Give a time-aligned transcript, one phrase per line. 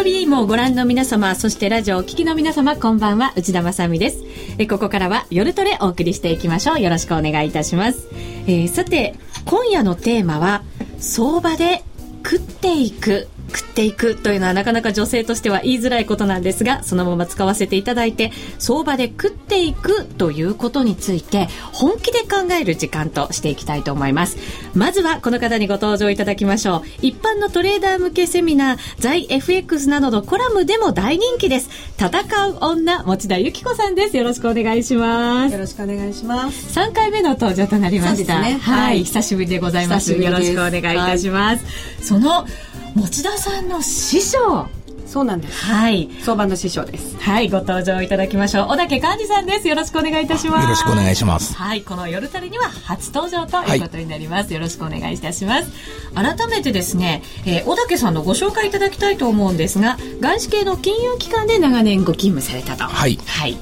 [0.00, 4.24] 曜日もご覧の皆様、そしてラジオお聞きの皆様、こんばんは、内田まさです。
[4.56, 6.80] えここからは夜トレお送りしていきましょう。
[6.80, 8.08] よろしくお願いいたします。
[8.46, 9.14] えー、さて、
[9.44, 10.62] 今夜のテーマは、
[10.98, 11.82] 相場で
[12.24, 24.38] 食っていく食っていくというのはなかなか女性としては言いづらいことなんですがそのまま使わせていただいて相場で食っていくということについて本気で考える時間としていきたいと思います。
[24.74, 26.82] まずはこの方にご登場いただきましょう。
[27.02, 31.70] 一般のトレーダー向けセミナー在 FX などのコラムでも大人気です。
[31.98, 32.10] 戦
[32.48, 34.16] う女持田由紀子さんです。
[34.16, 35.52] よろしくお願いします。
[35.52, 36.78] よろしくお願いします。
[36.78, 40.12] 3回目の登場となりました、ね、はい、久しぶりでございます。
[40.12, 42.46] よろしくお願いいたします、はい、その
[42.94, 44.66] 持田さんの師匠
[45.06, 45.64] そうなんです。
[45.64, 46.08] はい。
[46.20, 47.16] 相場の師匠です。
[47.18, 48.68] はい、ご登場いただきましょう。
[48.68, 49.66] 小竹幹事さんです。
[49.66, 50.62] よろしくお願いいたします。
[50.62, 51.52] よろしくお願いします。
[51.56, 54.46] はい、この夜タレには初登場ということになります。
[54.46, 55.72] はい、よろしくお願いいたします。
[56.14, 62.84] 改めてですね、えー、小竹さんのご紹介いただきたいと思うんですが、外資系の金融機関で長年ご勤務されたと。
[62.84, 63.18] はい。
[63.26, 63.56] はい。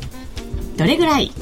[0.77, 1.33] どれぐらい？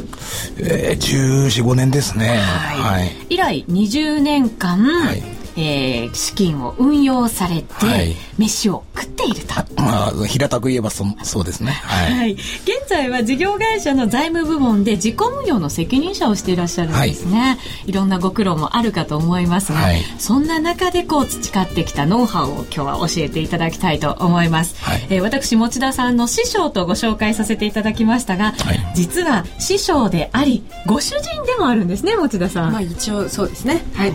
[0.58, 2.28] えー、14、5年ですね。
[2.28, 2.78] はい。
[2.78, 9.54] はい、以来20年間、はいえー、資金を運用されて、はい、飯を食っていると。
[9.76, 12.12] まあ、平たく言えばそそうですね、はい。
[12.12, 12.32] はい。
[12.32, 17.38] 現在は事業会社の財務部門で自己運用の責任者をしていらっしゃるんですね。
[17.38, 17.52] は
[17.86, 24.76] い、いろんなご苦労もあるかと思いますが、はい、そんな中でこう培ってきたノウハウを今日は教えていただきたいと思います。
[24.82, 32.72] はい、えー、私、持田さんの師匠とご紹介させていただきましたが、はい、実は師匠であり、ご主人でもあるんですね、持田さん。
[32.72, 33.84] まあ一応そうですね。
[33.94, 34.14] はい。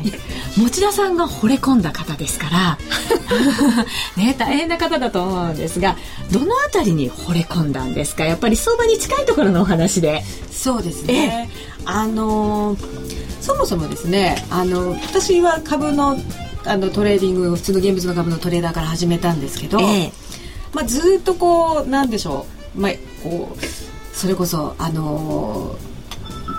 [0.57, 2.77] 持田さんが惚れ込んだ方ですから。
[4.17, 5.95] ね大変な方だと思うんですが
[6.31, 8.25] どの辺りに惚れ込んだんですか？
[8.25, 10.23] やっぱり相場に近いところのお話で。
[10.51, 11.49] そうですね。
[11.85, 12.75] あの
[13.39, 16.17] そもそもですねあの私は株の
[16.65, 20.11] あのトレーディング普通の現物の株のトレーダーから始めたんですけど、え
[20.73, 22.45] まあ、ずっとこうなんでしょ
[22.77, 22.91] う、まあ、
[23.23, 25.91] こうそれこそあのー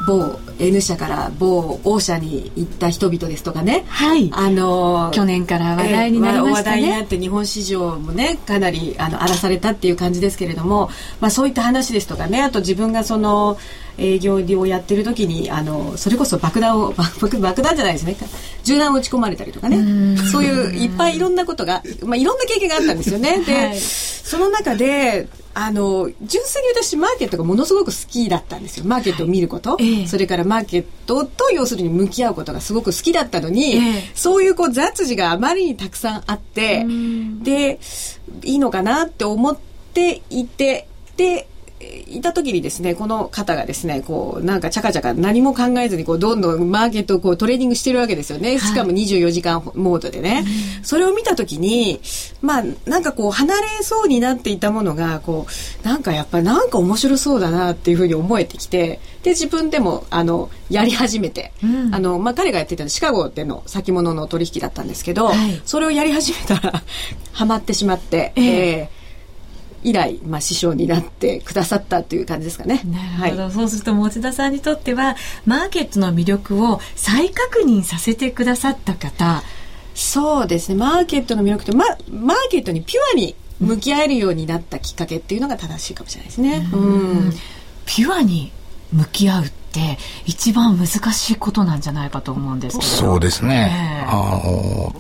[0.09, 10.89] 某 N 社から某 O 社に行った人々ですとかね、はい、あの去年から話題になりましたね、話題になって日本市場もねかなりあの荒らされたっていう感じですけれども、
[11.21, 13.59] まあ、そういった話ですとかねあと自分がその
[13.99, 18.17] 営業をやってる時にあのそれこそ爆弾を 爆爆弾じゃないですね。
[18.65, 20.17] 銃弾を撃ち込まれたりとかね。
[20.31, 23.43] そういういっぱいいろんなことが、まあ、いろんな経験があったんですよね。
[23.45, 28.87] で、はい、その中であの純粋に私マーケットがものすごく好きだったんですよ。
[28.87, 36.87] マーケットを見ること、はい、それからマーケットと要するに向き合うことがすごく好きだったのに、えそういうこう雑事があまりにたくさんあって
[37.43, 37.79] で
[38.45, 39.57] いいのかなって思っ
[39.95, 41.49] ていてで
[42.07, 48.59] いた時にですね、この方がですね、こう、なんかちゃかちゃか何も考えずに、こう、どんどんマーケットをこうトレーニングしてるわけですよね。
[48.59, 50.45] しかも24時間モードでね。
[50.83, 52.01] それを見た時に、
[52.41, 55.47] まあ、なんかこう、離れそうになっていたものが、こ
[55.85, 66.83] う、なんかやっぱりなんか面白そうだなっていうふうに思えてきて、で、自分でも、あの、やり始めて、うん、あの、まあ、彼がやっていたシカゴでの先物の取引だったんですけど、はい、それをやり始めたら、
[67.33, 69.02] ハマってしまって、えー、えー
[69.83, 72.83] 以来、まあ、師匠になってくださったという感じですかね。
[72.85, 75.17] なるほど、はい、そうすると持田さんにとっては
[75.47, 79.43] マーケットの魅力を再確認させてくださった方。
[79.95, 80.77] そうですね。
[80.77, 86.69] マーケットの魅力と、ま、マーケットにピュアに向き合えるようになったきっかけっていうのが正しいかもしれないですね。
[86.73, 86.77] う
[87.29, 87.33] ん、
[87.87, 88.53] ピュアに
[88.93, 92.91] 向き合うって一番難しいことなんじゃないかと思うんですけど。
[92.91, 94.95] そうですね、えー、あの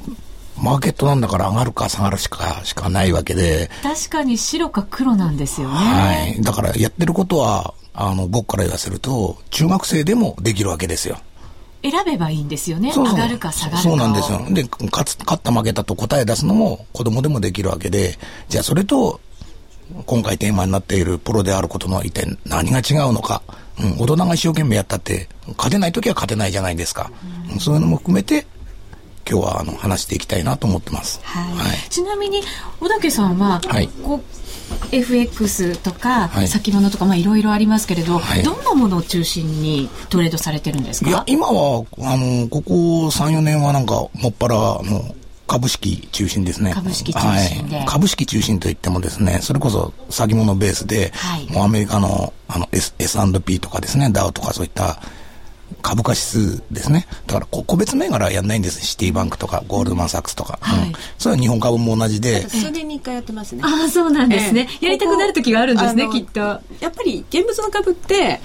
[0.63, 3.69] マーケットなんだから上がるか下がるしかしかないわけで。
[3.83, 5.75] 確かに白か黒なんですよね。
[5.75, 6.41] はい。
[6.41, 11.19] だからやってることはあの僕から言わせると中学生でもできるわけですよ。
[11.83, 12.93] 選べばいいんですよね。
[12.95, 14.39] 上がるか下がるかそうなんですよ。
[14.51, 18.17] で勝つ勝った負けたと答え出すのも子供でもできるわけで。
[18.49, 19.21] じゃあそれと
[20.07, 23.43] 今回テーマになっているプロであることの一体何が違うのか、
[23.81, 27.11] うん、大人が一生懸命やったって勝てない時は勝てないじゃないですか、
[27.53, 28.47] うん、そういうのも含めて
[29.29, 31.21] 今日はあの話していきたいなと思ってます。
[31.23, 31.55] はい。
[31.55, 32.43] はい、ちなみに
[32.81, 34.23] 小竹さんは、はい、こう
[34.91, 41.11] FX とか、先物とかまあいろいろありますけれど、はい、どんなものを中心にトレードされてるんですか？
[41.11, 45.15] いや今はあのここ三四年はなんかもっぱらの
[45.47, 46.73] 株式中心ですね。
[46.73, 55.03] 株式中心はい、株式中心といってもですね、それこそ先物ベースで、はい、もうアメリカのあの S&P とかですね、ダウとかそういった
[55.83, 57.07] 株価指数ですね。
[57.27, 58.85] だから個別銘柄はやんないんです。
[58.85, 60.59] シティバンクとかゴールドマンサックスとか。
[60.61, 62.49] はい、うん、それは日本株も同じで。
[62.49, 63.63] 数年に一回やってますね。
[63.65, 66.41] ああ、そうなんですね、えー、やりたくなる時があるんですね、きっと。
[66.41, 68.41] やっぱり現物の株って、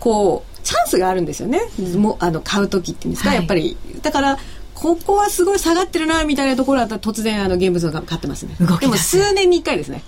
[0.00, 1.60] こう、チャンスがあるんですよね。
[1.96, 3.76] もあの買う時っていうんですか、はい、やっぱり。
[4.02, 4.38] だから、
[4.74, 10.04] ここはすごい下がってるなみたいなところだったら突然あの現物が買ってますねでも数年に1回ですね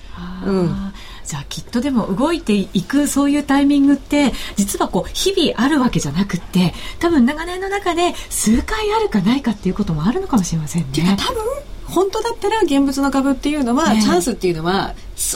[0.47, 0.93] うん
[1.31, 10.89] じゃあきっとでも動いていくそういうタイミングって実はこう日々あるわけじゃなくって多分長年の中で数回あるかないかっていうこともあるのかもしれませんね。
[10.91, 11.45] っていうか多分
[11.85, 14.95] 本当だったら現物の株っていうのは、チャンスっていうのは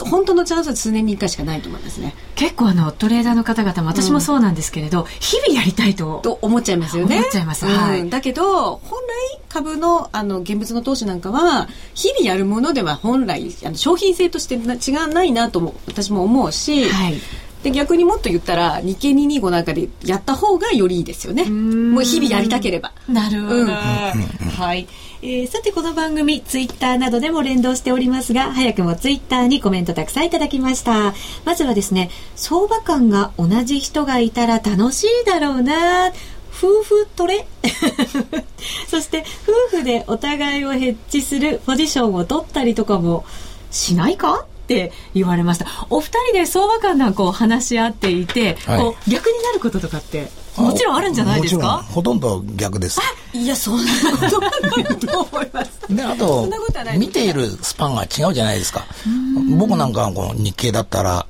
[0.09, 2.13] 本当のチャンスは数年に1回しかないと思いますね。
[2.35, 7.17] 結構あのトレーダーの方々も私もそうなんですけれど、うん、日々やりたいとと思っちゃいますよね。
[7.17, 8.99] 思っちゃいます、はい、だけど本
[9.39, 17.15] 来株のあの現物の投資なんかは日々やるものでは本来あの商品性として違わないなとも私も思うし、はい。
[17.63, 21.45] で逆にもっと言ったら日経225なんかでやった方がよりいいですよね。
[21.45, 22.91] もう日々やりたければ。
[23.07, 24.87] なるほど、うん、はい。
[25.21, 31.15] えー、さてこの番組ツイッターなどでも連動しておりますが早くもツイッターにコメントたくさんいただきました。
[31.45, 36.11] まずはですね相場感が同じ人がいたら楽しいだろうな
[36.57, 37.45] 夫婦トレ？
[38.89, 39.23] そして
[39.71, 43.25] 夫婦でお互いをヘッジするポジションを取ったりとかも
[43.71, 44.45] しないか？
[44.65, 45.67] って言われました。
[45.91, 51.85] お二人で相場感なんかを話し合っていて、はい、こう逆になることとかってもちろんあるんじゃないですか？
[51.91, 52.99] ほとんど逆です。
[53.33, 55.71] いやそんなことはないと思います。
[55.89, 56.49] で あと
[56.97, 58.85] 見ているスパンが違うじゃないですか。
[59.57, 61.27] 僕なんかこの日経だったら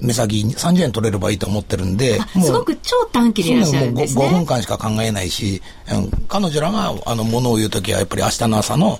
[0.00, 4.26] 目先30円取れればいいと思ってるんで、すごく超短期でいらっしゃるんですね。
[4.26, 5.62] 5分間しか考えないし、
[5.92, 8.98] うん、彼女らがあのものを言うときはやっぱり明日の朝の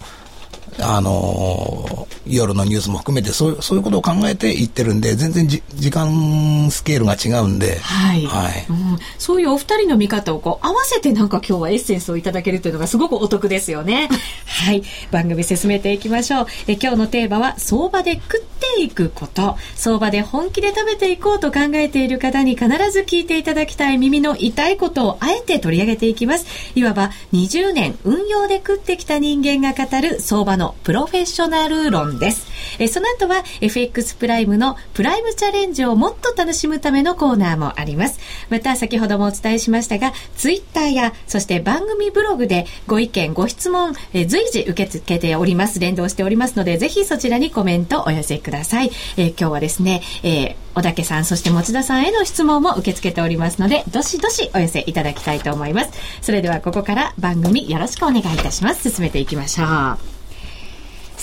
[0.80, 8.26] あの夜のニュースも含めてそうそういうことを考えて言ってるんで全然じ時間スケールが違うんで、はい。
[8.26, 8.66] はい。
[8.68, 14.08] うん、そういうお二人の見方をこう合わせてなんか今日はエッセンスをいただけるというのがすごくお得ですよね。
[14.46, 14.82] はい。
[15.10, 16.46] 番組進めていきましょう。
[16.66, 19.56] え今日のテーマは相場で食っていくこと。
[19.74, 26.46] 相場で本気で食べていこうと考えている方に必ず聞いていただきたい耳の痛いことをあえて取り上げていきます。
[26.74, 32.46] いわば20年運用で食ってきた人間が語る相場ののプロフェッショナル論です。
[32.78, 38.18] えその後は FX プライムのプライムチャレンジをもっと楽しむためのコーナーもあります。
[38.50, 45.78] また先ほどもお伝えしましたが、ツイッターやそして番組ブログでご意見、ご質問、え随時受け付けております。
[45.78, 48.90] 連動しておりますので、ぜひそちらにコメントお寄せください。
[49.16, 55.90] え今日はですね、えー、小竹さん、そして持田さんへの質問も受け付けておりますので、どしどしお寄せいただきたいと思います。
[56.20, 58.90] それではここから番組よろしくお願いいたします。
[58.90, 60.15] 進めていきましょう。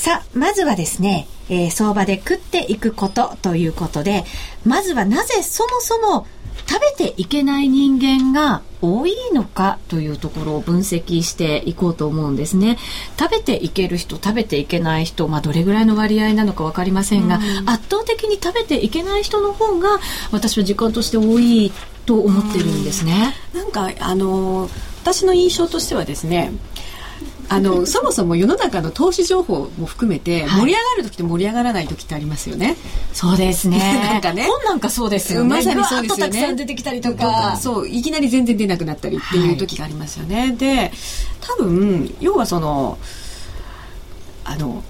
[0.04, 4.26] さあ、まずはですね、えー、相場で食っていくことということで、
[4.66, 6.28] まずはなぜそもそも
[6.68, 12.78] 食べていけない人間が多いのかというところを分析していこうと思うんですね。
[13.18, 20.02] 食べていける人、食べていけない人、まあ、どれぐらいの割合なのか分かりませんが、ん、圧倒的に食べていけない人の方が
[20.34, 21.72] 私は時間として多い
[22.06, 23.34] と思ってるんですね。
[23.54, 24.70] んなんかあの
[25.02, 26.52] 私の印象としてはですね
[27.50, 32.76] あのそもそも世の中の投資情報も含めて盛り上がる時と盛り上がらない時ってありますよね。
[33.12, 33.78] そうですね。
[34.12, 34.44] なんかね。
[34.44, 35.50] 本なんかそうですよね。
[35.50, 36.32] まさにそうですよね。
[36.34, 37.58] たくさん出てきたりとか。
[37.58, 40.40] そう、いきなり全然出なくなったりっていう時がありますよね。
[40.40, 40.92] はい、で、
[41.42, 42.98] 多分、要はその、
[44.46, 44.84] あの、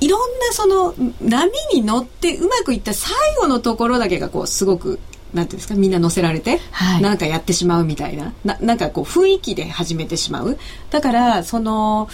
[0.00, 4.98] いろんなその波に乗ってうまくいった最後のところだけがこうすごく
[5.34, 8.32] なんていうんですかみんな乗せられて、はい、なんかやってしまうみたいな。
[8.44, 10.58] ななんかこう雰囲気で始めてしまう。
[10.90, 12.08] だからその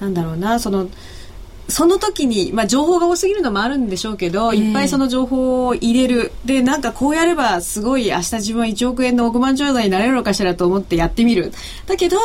[0.00, 0.88] なんだろうなその
[1.68, 6.32] その時に、まあ、情報が多すぎるのもあるんでしょうけど、えー、いっぱいその情報を入れる。
[6.44, 11.52] でなんかこうやればすごい明日自分は1億円の億万長者になれるのかしらと思ってやってみる。
[11.86, 12.18] だけど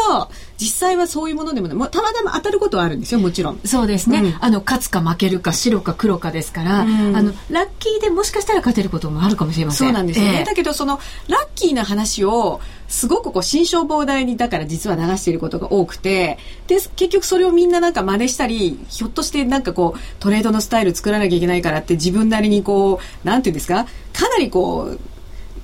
[0.57, 3.59] 実際はそういうものでもね、もたまたま当たることはあるんですよ、もちろん。
[3.63, 4.19] そうですね。
[4.19, 9.87] うん、あの、勝つか負けるか、白か黒かですから、うん、あの、ラッキーでもしかしたら勝てることもあるかもしれません。
[9.87, 10.39] そうなんですよね。
[10.39, 24.99] えー、だけど、その、ラッキーな話を、すごくこう、心象膨大に、だから実は流していることが多くて、で、結局それをみんななんか真似したり、ひょっとしてなんかこう、トレードのスタイル作らなきゃいけないからって自分なりにこう、なんていうんですか、かなりこう、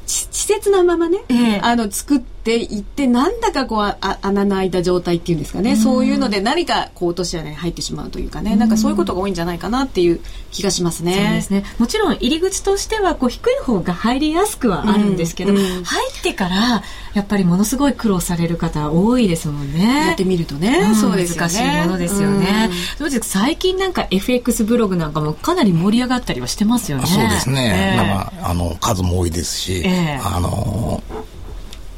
[0.05, 10.19] 稚拙なままね、えー、あの作っていってなんだかこうあ穴の開いた状態っていうんですかね、うそういうので何かこう落とし穴に入ってしまうというかね、ん、なんかそういうことが多いんじゃないかなっていう
[10.51, 11.13] 気がしますね。
[11.13, 11.63] そうですね。
[11.79, 15.57] もちろん入り口としてはこう低い方が入りやすくはあるんですけど、うん。
[15.57, 16.83] うん、入ってから
[17.13, 20.07] やっぱりものすごい苦労される方多いですもんね。
[20.07, 21.39] やってみるとね、うん、そうですね。
[21.39, 22.69] 難しいものですよね。
[22.99, 27.05] うん、最近なんか FX ブログなんかもかなり盛り上がったりはしてますよね。
[27.05, 27.93] そうですね。
[27.95, 31.01] えー、なんかあの数も多いですし、えー、あの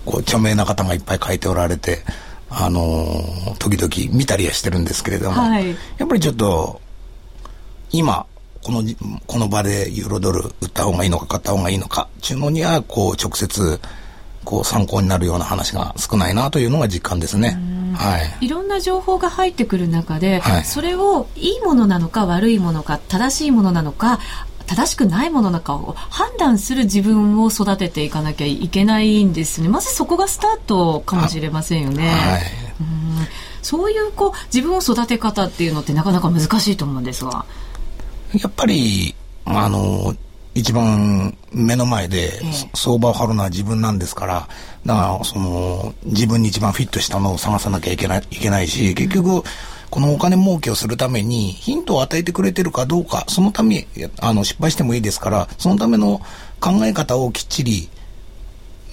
[0.05, 2.03] こう著名な方がいっぱい書いておられて、
[2.49, 6.79] あの時々見たりはしてるんですけれども、はい、やっぱりちょっと
[7.91, 8.25] 今
[8.63, 8.83] この
[9.27, 13.79] この場でユーロドル売った方がいいのか買った方がいいのかっていうのにはこう直接
[14.43, 17.59] こう参考になるような話が少ないなというのが実感ですね。
[17.95, 24.19] はい、いろんな情報が入ってくる中で、はい、それをいいものなのか悪いものか正しいものなのか
[24.65, 29.69] 正しくないものなのかを判断する自分を育てていかなきゃいけないんですね。
[29.69, 32.07] まずそこがスタートかもしれませんよね。
[32.09, 32.41] はい、
[32.79, 33.27] うん。
[33.61, 37.45] そういうこう自分を育て方っていうのってなかなか難しいと思うんですが。
[38.33, 40.15] やっぱりあの
[40.55, 42.31] 一番目の前で
[42.73, 44.47] 相場を張るのは自分なんですから、
[44.85, 49.43] だからその自分に一番フィットしたのを探さなきゃいけないいけないし、結局、
[49.95, 53.87] このお金儲けをするためにヒントを与えてくれてるかどうか、そのため、
[54.19, 56.19] あの失敗してもいいですから、そのための
[56.59, 57.87] 考え方をきっちり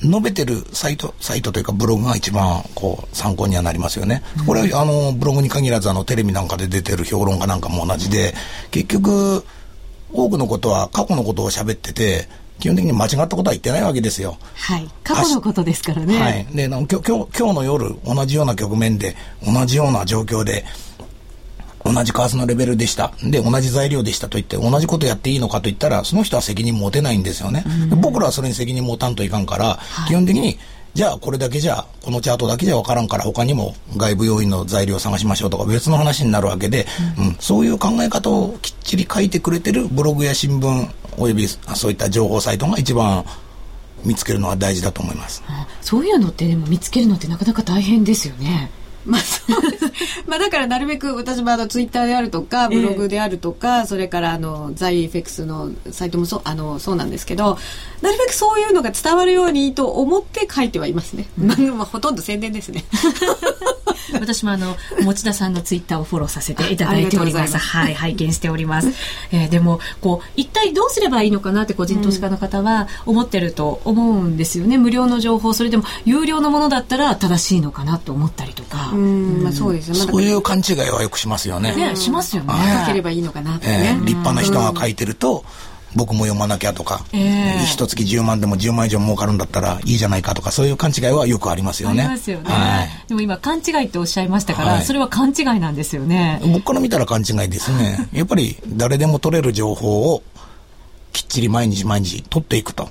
[0.01, 4.23] 述べてるサイト、サイトというかブログが一番こう参考にはなりますよね。
[4.47, 8.33] これはあのブログに限らずあのテレビなんかで出てる評論家なんかも同じで、
[8.71, 9.45] 結局、
[10.13, 12.29] 多くのことは過去のことを喋ってて、
[12.63, 14.39] 基本的に間違ったことは言ってないわけですよ。
[14.55, 14.89] はい。
[15.03, 16.17] 過去のことですからね。
[16.17, 16.47] はい。
[16.55, 20.65] で、今日、今日の夜、同じような局面で、同じような状況で、
[21.85, 23.15] 同じ為替のレベルでした。
[23.25, 27.65] で、同じ材料でしたと言って、同じことやっていいのかと言ったら、その人は責任持てないんですよね。
[28.01, 30.57] 僕らはそれに責任持たんといかんから、はい、基本的に
[30.95, 36.87] じゃあこれだけじゃ、このチャートだけじゃ分からんから他にも外部要因の材料を探しましょうとか別の話になるわけで、
[37.19, 43.25] うん、うん、そういう考え方をきっちり書いてくれてるブログや新聞およびそういった情報サイトが一番
[44.05, 45.43] 見つけるのは大事だと思います。
[45.81, 48.71] そういうのってでも見つけるのってなかなか大変ですよね。
[49.05, 49.85] まあそうです。
[50.27, 57.59] まあだからなるべく私もあのツイッターであるとかブログであるとか、えー、それからあのザイエフェクスのサイトもそうあのそうなんですけど、
[58.01, 61.27] なるべくそういうのが伝わるようにと思って書いてはいますね。
[61.41, 62.85] うん、まあほとんど宣伝ですね。
[64.21, 67.57] 私もあの持田さんのツイッターをフォローさせていただいております。
[67.57, 68.89] はい、拝見しております。
[69.31, 74.79] えー、でもこう一体どうすればいいのかなって個人投資家の方は思ってると思うんですよね。
[74.79, 78.93] 無料の情報それでも有料のものだったら正しいのかなと思ったりとか。
[78.93, 79.95] まあそうですね。
[79.95, 81.75] そういう勘違いはよくしますよね。
[81.75, 82.53] ねしますよね。
[82.81, 83.99] 書ければいいのかなってね。
[84.03, 85.45] 立派な人が書いてると。
[85.95, 92.03] 僕も読まなきゃとか、えー、一月10万でも10万以上儲かるんだったらいいじゃないかとかそういう勘違いはよくありますよね。
[92.03, 92.51] ありますよね。
[92.51, 96.41] はい、でも今勘違いっておっしゃいましたから、はい、それは勘違いなんですよね。
[96.45, 98.09] 僕から見たら勘違いですね。
[98.13, 100.23] やっぱり誰でも取れる情報を
[101.13, 102.89] きっちり毎日毎日取っていくと。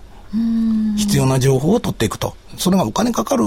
[0.98, 2.36] 必要な情報を取っていくと。
[2.58, 3.44] それがお金かかる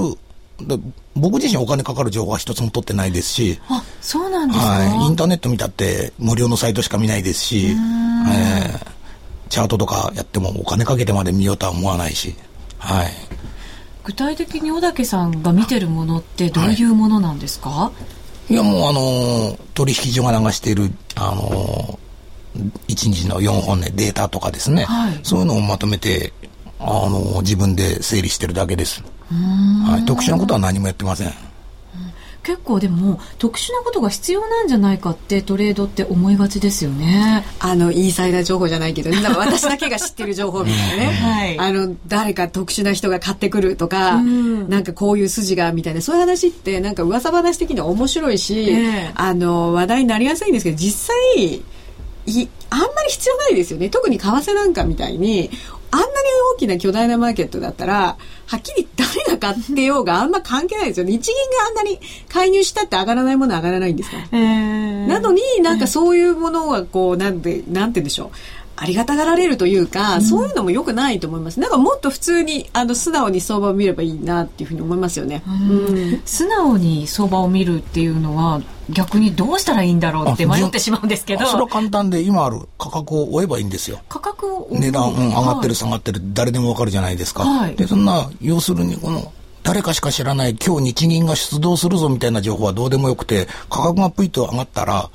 [1.17, 3.59] 僕自身お金かかる情報は一つも取ってないですし。
[3.69, 4.67] あ、そうなんですか？
[4.67, 5.07] はい。
[5.07, 8.87] インターネット見たって無料のサイトしか見ないですし、えー、
[9.55, 12.35] チャートとかやってもお金かけてまで見ようとは思わないし。
[12.77, 13.13] はい。
[14.03, 17.93] 具体的に小竹さんが見てるものってどういうものなんですか、は
[18.51, 21.99] い、いやもうあの取引所が流しているあの
[22.89, 26.33] 1日の4本でデータとかですね、はい、そういうのをまとめて
[26.81, 29.03] あの自分で整理してるだけです。
[29.31, 31.33] はい、特殊なことは何もやってません。
[32.45, 37.45] 結構でも特殊なことが必要なんじゃないかってトレードって思いがちですよね。
[37.59, 41.07] あのインサイダー情報じゃないけど、 私だけが知ってる情報みたいなね。
[41.07, 51.63] はい、あの誰か特殊な人が買ってくるとか、うん、なんかこういう筋がみたいなそういう話ってなんか噂話的には面白いし、えー、あの話題になりやすいんですけど実際
[52.27, 55.51] いあんまり必要ないですよね特に為替なんかみたいに
[55.95, 56.11] あんなに
[56.55, 61.07] 大きな巨大なマーケットだったら、はっきり誰が買ってようがあんま関係ないですよ。
[61.07, 64.17] 日銀があんなに介入したって上がらないものは上がらないんですか？
[64.17, 64.23] ら。
[64.33, 68.31] えー、なのになんかそういうものはこう、なんで、なんて言うんでしょう。
[68.77, 71.61] ありがたがられるというか、うん、そういうのも良くないと思います。
[71.61, 75.45] なんかもっと普通に、あの、素直に相場を見ればいいなっていうふうに思いますよね。
[75.47, 75.51] う
[75.93, 78.61] ん、素直に相場を見るっていうのは、
[78.91, 81.47] 逆にどうしたらいいんだろうって迷ってしまうんですけど。
[81.47, 84.01] それは簡単で、今ある価格を追えばいいんですよ。
[84.09, 87.45] 価格を値段、うん、上がってる、下がってる、誰でもわかるじゃないですか。
[87.45, 95.11] はい、で、そんな、要するにこの、誰かしか知らない今日日銀が出動するぞみたいな情報はどうでもよくて、価格がプイッと上がったら、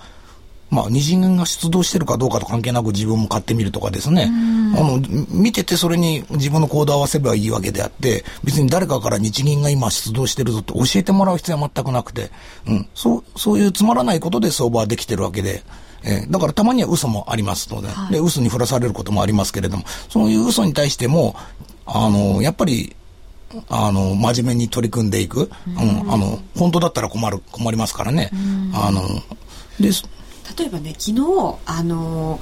[0.69, 4.31] まあ、日銀が出動してるかどうかと関係なく自分も買ってみるとかですね。
[4.75, 12.29] あの、見ててそれに自分の行動を合わせればいいわけであって、別に誰かから日銀が今出動してるぞって教えてもらう必要は全くなくて、
[12.67, 15.63] うん、そう、そういうつまらないことで相場はできてるわけで、
[16.03, 21.35] えー、だからたまには嘘もありますので、はい、で、嘘に振らされることもありますけれども、そういう嘘に対しても、
[21.85, 22.95] あの、やっぱり、
[23.69, 25.49] あの、真面目に取り組んでいく。
[25.67, 28.29] うん、あの、本当だったら困る、困りますからね。
[28.73, 29.01] あの、
[29.79, 29.91] で、
[30.57, 32.39] 例えばね昨日あの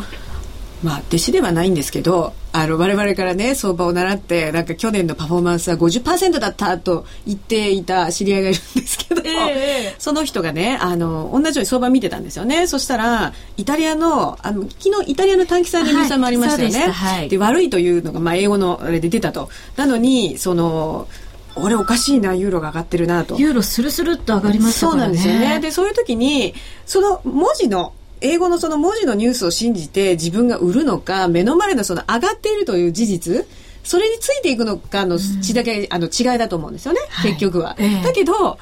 [0.84, 12.68] まあ弟子ではないんですけどあの我々からね相場を習ってなんか去年のパフォーマンスは50%だったと言っていた知り合いがいるんですけど、えー、その人がねあの同じように相場見てたんですよね。
[12.68, 19.50] そしたらイタリアのあの昨日イタリアの短期債の入算もありましたよね、はい、で、はい、悪いというのが、まあ、英語のあれで出たと。
[19.76, 21.08] なのにその
[21.56, 23.38] 俺おかしいなユーロが上がってるなと。
[23.38, 24.98] ユーロスルスルっと上がりましたからね。
[24.98, 25.60] そうなんですよね。
[25.60, 26.54] でそういう時に
[26.86, 33.46] その文字の英語のその文字のニュースを信じて自分が売るのか目の前のその上がっているという事実
[33.88, 37.32] それについていくのかの血だけ、あの違いだと思うんですよね、はい。
[37.32, 38.04] 結局は、ええ。
[38.04, 38.58] だけど多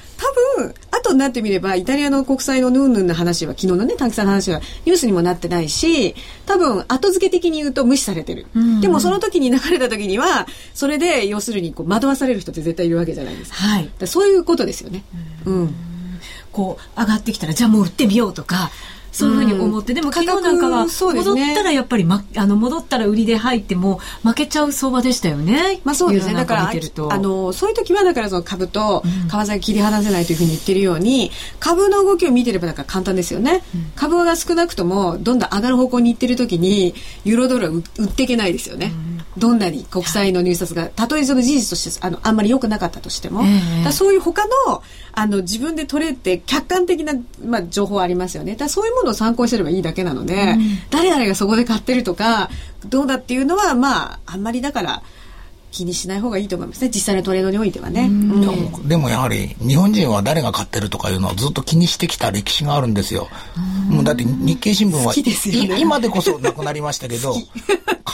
[0.58, 8.82] 分後になってみればイタリアの国債のヌーヌンの話は昨日のね短期債の話はニュースにもなってないし多分後付け的に言うと無視されてる、ん。
[8.82, 10.46] でもその時に流れた時には
[10.76, 13.90] それで要するにこう惑わされる人って絶対いるわけじゃないですか,、はい。
[13.98, 15.04] だそういうことですよね。
[15.46, 15.76] うん。
[16.52, 18.70] こう上がってきたらじゃあもう売ってみようとか
[19.16, 25.80] そういうふうに思って、でも昨日なんかは戻ったらやっぱり、ま、あの戻ったら売りで入っても負けちゃう相場でしたよね。
[25.86, 26.34] まあそうですね。
[26.34, 31.32] だから、あの、そういう時は、だからその株と為替が切り離せないというふうに言ってるように、
[31.62, 33.64] 株の動きを見てればなんか簡単ですよね。
[33.96, 36.94] 株が少なくとも、どんどん上がる方向に行ってる時に、
[37.24, 38.92] ユーロドルは売売っていけないですよね。
[39.38, 47.14] どんなに国債の入札が、たとえその事実として、あの、あんまり良くなかったとしても、ええだからそういう他の、あの、自分で取れて客観的な、
[47.46, 48.54] まあ、情報ありますよね。
[48.54, 50.56] だからそういうものを参考にすればいいだけなので、
[50.90, 52.50] 誰々がそこで買ってるとか、
[52.86, 55.04] どうだっていうのは、まあ、あんまりだから、
[55.76, 56.88] 気にしない方がいいと思いますね。
[56.88, 58.04] 実際のトレードにおいてはね。
[58.04, 63.28] うんでもでもやはり日本人は誰が買ってるとかいうのをずっと気にしてきた歴史があるんですよ。
[63.90, 67.36] もうだって日経新聞は好きですよねい今でこそなくなりましたけど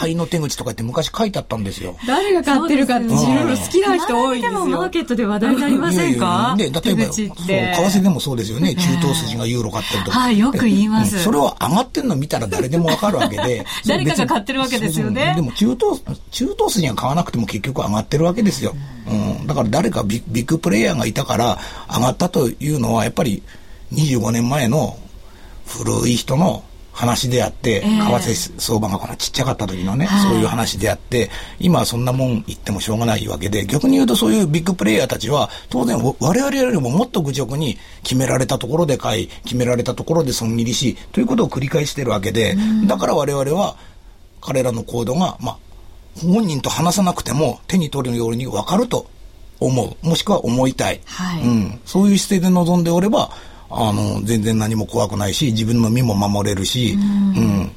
[0.01, 1.95] 買いの手口とかって昔書いてあったんですよ。
[2.07, 4.89] 誰が買ってるかっていろいろ好きな人多いんですでもマーよ。
[4.89, 6.17] ケットで話題になりません。
[6.17, 7.73] かで例えばう口って。
[7.75, 8.73] 為替でもそうですよね。
[8.73, 10.11] 中東筋がユーロ買ってると。
[10.11, 10.19] か。
[10.19, 11.19] はいよく言います。
[11.23, 13.63] それは上がってるの見たら誰でもわかるわけで。
[13.85, 15.33] 誰かが買ってるわけですよね。
[15.35, 18.73] でも中東中東筋が買わなくても結局上がってるわけですよ。
[19.07, 21.59] うん、だから誰かビビッグプレイヤーがいたから
[21.93, 23.43] 上がったというのはやっぱり
[23.93, 24.97] 25年前の
[25.67, 31.29] 古い人の話であって、為替相場がこのちっちゃかった時のね、そういう話であって、
[31.59, 42.55] 今はそんなもん言ってもしょうがないわけで、逆に言うとそういうビッグプレイヤーたちは、当然我々よりももっと愚直に決められたところで買い、決められたところで損切りし、ということを繰り返してるわけで、
[42.87, 43.77] だから我々は
[44.41, 45.57] 彼らの行動が、まあ、
[46.19, 49.07] 本人と話さなくても手に取るように分かると
[49.59, 50.07] 思う。
[50.07, 50.99] もしくは思いたい。
[51.05, 51.79] はいうん。
[51.85, 53.31] そういう姿勢で臨んでおれば、
[53.71, 57.71] あの、全然何も怖くないし、自分の身も守れるし、うん。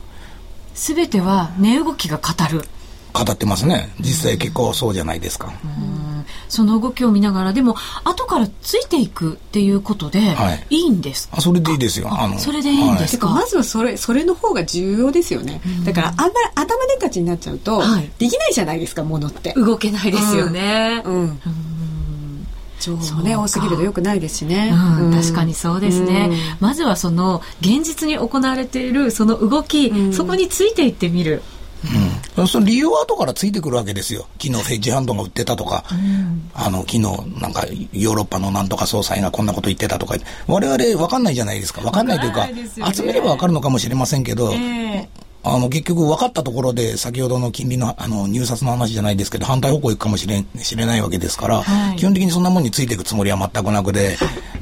[0.75, 2.65] すべては値動きが語る。
[3.13, 3.95] 語ってますね。
[4.01, 5.53] 実際結構そうじゃないですか。
[6.49, 10.67] その動きを見ながら、でも、後からついていくっていうことで、はい。
[10.71, 11.29] いいんです。
[11.29, 12.09] かあそれでいいですよ。
[12.11, 18.11] ああの、それでいいんですてかまずはそれそれの方が重要ですよね、だからあんまり頭でっかちになっちゃうと、はい。
[18.19, 19.53] できないじゃないですかものって。
[19.55, 21.03] 動けないですよね。
[21.05, 21.41] うん
[22.85, 25.13] 情報ね多すぎるとよくないですしね、うん、うん。
[25.15, 31.43] 確かにそうですね、まずはその現実に行われているその動き、そこについていってみる。
[32.39, 32.49] うん。
[32.49, 34.27] その理由は後からついてくるわけですよ。
[34.41, 35.85] 昨日フェッジハンドが売ってたとか、
[36.55, 37.01] あの、昨日
[37.41, 40.17] なんかヨーロッパのなんとか総裁がこんなこと言ってたとか、
[40.47, 41.83] 我々わかんないじゃないですか。
[41.83, 42.95] わかんないというか、わかね。
[42.95, 45.09] 集めればわかるのかもしれませんけど、え
[45.47, 51.97] あの、結局分かったところで、先ほどの金利の、あの、入札の話じゃないですけど、反対方向行くかもしれん、知れないわけですから、はい。
[51.97, 54.17] 基本的にそんなもんについていくつもりは全くなくで、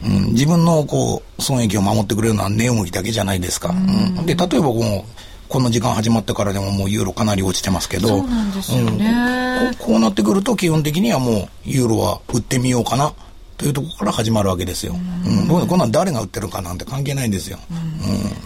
[0.04, 3.68] うん、自分の、こう、損益を守ってくれるのは値動きだけじゃないですか。
[3.68, 5.04] うん、で、例えばこの、
[5.48, 9.68] この時間始まってからでももうユーロかなり落ちてますけど、そうなんですよね。
[9.68, 9.74] うん。
[9.74, 13.12] ここうなってくると基本的にはもうユーロは売ってみようかな
[13.58, 14.94] というところから始まるわけですよ。
[14.94, 17.58] うん、どうこんなん誰が売ってるかなんて関係ないんですよ。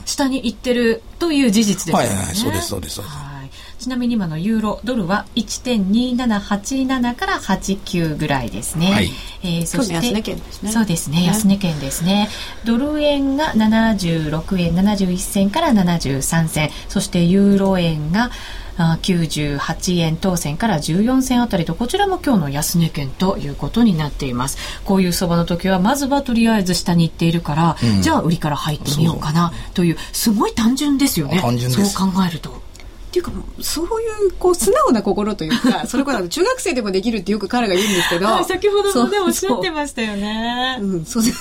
[0.06, 2.08] 下に行ってるという事実ですよね。
[2.08, 3.36] はいはいはいそうですそうですそうです
[3.87, 8.90] ちなみに今のユーロドルは1.2787から89ぐらいですね。
[8.90, 9.11] はい。
[9.44, 10.72] えーそして安値圏ですね。
[10.72, 11.20] そうですね。
[11.20, 11.27] ね。
[11.27, 12.29] 安値圏ですね。
[12.64, 18.33] ドル円が76円71銭から73銭、そしてユーロ円が
[18.77, 24.59] あ98円当選から14銭あたりとこちらも今日の安値圏ということになっています。
[24.85, 31.38] こういう相場の時はまずはとりあえず下に行っているから、じゃあ売りから入ってみようかなというすごい単純ですよね。
[31.40, 31.92] 単純です。
[31.92, 32.65] そう考えると
[33.20, 40.79] っていうかそういうこう素直な心というか それこそ中学生でもできるってよく彼が言うんですけどはい先ほどもねそうおっしゃってましたよね。
[40.81, 41.33] うん、そうで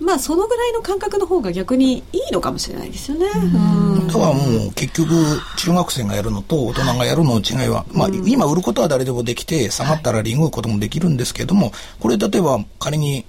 [0.00, 3.26] まあそのぐらいの感覚の方が逆にいいのかもしれないですよね。
[3.34, 4.06] うん。
[4.08, 5.12] だからもう結局
[5.56, 13.24] 中学生がやるのと大人がやるのの違いは、まあ今売ることは誰でもできて下がったらリングこともできるんですけども、これ例えば仮に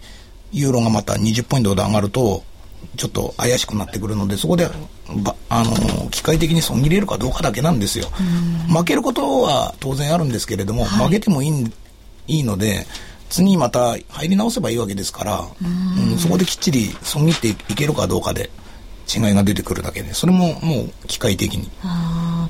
[0.52, 2.44] ユーロがまた20ポイントで上がると
[2.96, 4.70] ちょっと怪しくなってくるのでそこで
[5.24, 8.08] ばあの機械的に損切れるかどうかだけなんですよ。
[8.70, 11.74] 負けることは当然あるんですけれども、負けてもいいん
[12.28, 12.86] いいので
[13.30, 16.18] 次また入り直せばいいわけですから、うん。
[16.18, 18.50] そこできっちり損切っていけるかどうかで
[19.14, 21.70] 違いが出てくるだけでそれももう機械的に。
[21.84, 22.48] あ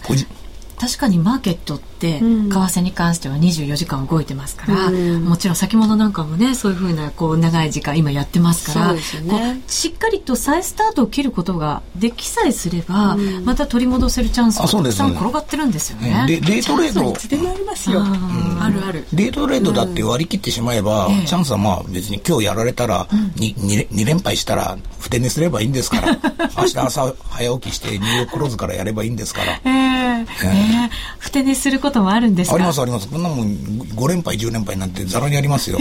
[0.80, 5.26] 確かにマーケットってうん為替に関しては24時間動いてますから、うん。
[5.26, 9.00] もちろん先物なんかもねそういうふうなこう長い時間今やってますからね。
[9.30, 9.38] こ
[9.68, 13.46] うしっかりと再スタートを切ることができさえすれば、うん。
[13.46, 16.26] また取り戻せるチャンスがあそうですたくさん転がってるんですよね。
[16.28, 17.12] でデイトレード。
[17.12, 18.02] いつでもありますよ。
[18.02, 19.06] あーあるある。
[19.14, 26.18] デートレードだって割り切ってしまえば、ええチャンスはまあ別に今日やられたら、に 2, 2連敗したらふて寝すればいいんですから。
[26.58, 29.54] 明日朝早起きしてニューヨーククローズからやればいいんですから。
[29.54, 30.90] ええええ。
[31.20, 32.56] ふて寝することもあるんですか？
[32.56, 33.08] ありますあります。
[33.08, 35.78] こんなもん5連敗10連敗なんてざらにありますよ、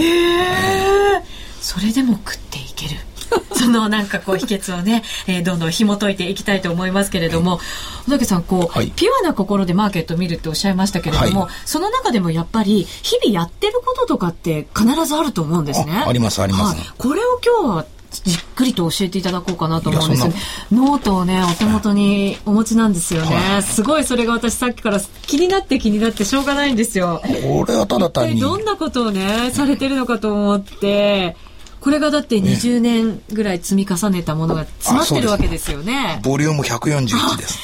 [1.61, 2.99] それでも食っていける。
[3.55, 7.59] そのなんかこう秘訣をね、えーどんどん紐解いていきたいと思いますけれども、
[8.05, 8.91] 小竹さんこう、はい。
[8.91, 11.49] ピュアな心でマーケットを見るっておっしゃいましたけれども、はい。
[11.65, 16.03] その中でもやっぱり日々やってることとかって必ずあると思うんですね。
[16.05, 16.77] あありますあります。
[16.77, 16.85] はい。
[16.97, 17.85] これを今日は
[18.23, 20.27] じっくりと教えていただこうかなと思うんです。
[20.27, 20.35] いや
[20.71, 23.63] ノートをねお手元にお持ちなんですよね、はい。
[23.63, 27.21] すごいそれが私さっきから気になって気になってしょうがないんですよ。
[27.23, 28.39] これはただ単に。
[28.39, 31.35] どんなことをねされてるのかと思って
[31.79, 36.21] これがだって20年ぐらい積み重ねたものが詰まってるわけですよね。
[36.23, 37.59] ボリューム141です。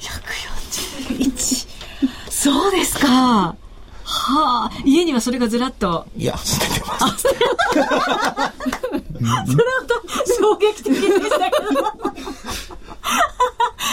[0.00, 1.68] 141
[2.30, 3.56] そうですか。
[4.10, 6.06] はあ、家にはそれがずらっと。
[6.16, 7.26] いや捨ててます
[9.18, 10.02] それはと
[10.40, 12.38] 衝撃的でしたけど。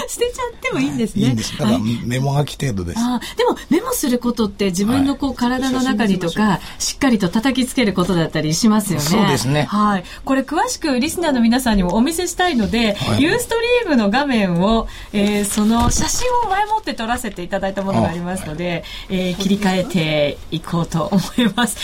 [0.07, 1.21] 捨てちゃってもいいんですね。
[1.23, 9.05] いいんですただはいメモ書き程度ですあーでもメモすることって自分のこう体の中にとかしっかりと叩きつけることだったりしますよね。
[9.05, 10.03] そうですねはい。
[10.25, 21.77] これ詳しくリスナーの皆さんにもお見せしたいので、はいユーストリームの画面を、えーその写真を前もって撮らせていただいたものがありますので、えー切り替えていこうと思います。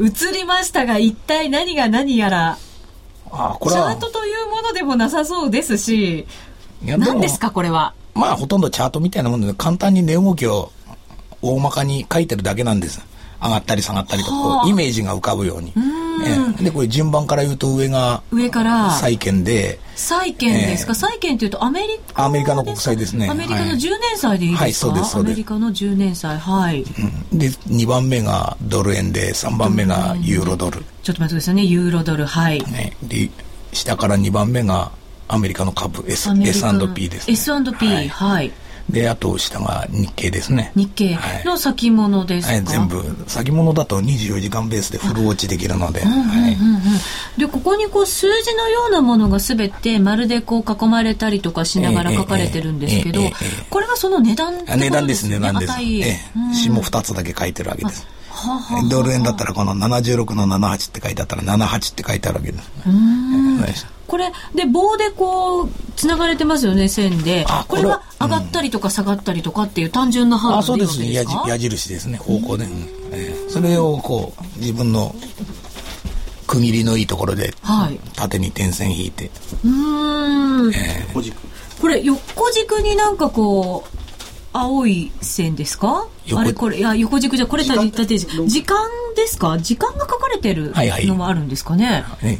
[0.00, 2.58] 映りましたが一体何が何やら
[3.32, 6.26] あこれはチャートというものでもなさそうですし、
[6.82, 7.94] 何ですかこれは？
[8.14, 10.72] まあほとんどチャートみたいなもんで簡単に値動きを
[11.40, 13.00] 大まかに書いてるだけなんです
[13.40, 14.60] 上がったり下がったりとはあ。
[14.62, 15.72] こうイメージが浮かぶように。
[16.26, 16.64] ええ。
[16.64, 18.90] でこれ順番から言うと上が上から。
[18.90, 23.28] 債券で債券ですか、え債券というとアメリカアメリカの国債ですね。
[23.28, 23.70] アメリカのはい。
[23.72, 25.32] 10年債でいいですか、はいそうですそうです。
[25.32, 26.38] アメリカの10年債。
[26.38, 26.82] はい、
[27.32, 27.38] うん。
[27.38, 31.64] で2番目がドル円で3番目がユーロドル、ちょっと待ってくださいね。
[31.64, 32.26] ユーロドル。
[32.26, 32.62] はい。
[32.64, 33.30] ね、で
[33.72, 34.90] 下から2番目が
[35.28, 36.04] アメリカの株。
[36.08, 38.52] S&P です、ね、S&P はい、はい
[38.90, 40.72] であと下が日経ですね。
[40.74, 43.04] 日経の先物ですか、はい、全部。
[43.26, 46.02] 先物だと24時間ベースでフルウォッチできるので、
[47.36, 53.20] でここにこう数字のようなものが全てまるでこう囲まれたりとかしながら書かれてるんですけど、
[53.68, 55.58] これがその値段ってことあ値段です値段。
[55.58, 56.00] です、値。
[56.00, 56.50] えうん。
[56.50, 58.06] え下2つだけ書いてるわけです。
[58.30, 62.58] はあはあドル円だったらこの76の78って書いてあったら78って書いてあるわけで
[63.74, 67.44] すこれで棒でこうつながれてますよね線で。
[67.48, 71.02] あこれは上がったりとか下がったりとかっていう単純な判断でいいです。
[71.12, 71.42] 矢わけですか？
[71.44, 72.18] じ矢印ですね。
[72.18, 72.72] 方向で、うん。
[73.12, 73.50] ええ。
[73.50, 75.14] それをこう自分の
[76.46, 78.00] 区切りのいいところではい。
[78.16, 79.30] 縦に点線引いて、
[79.64, 80.74] うーん。
[80.74, 81.14] ええ。
[81.80, 83.98] これ横軸になんかこう
[84.52, 86.08] 青い線ですか？
[86.26, 88.46] 横あれこれいや横軸じゃこれ縦縦軸。
[88.48, 89.58] 時間ですか？
[89.58, 91.06] 時間が書かれてるはいはい。
[91.06, 92.38] のもあるんですかね、ね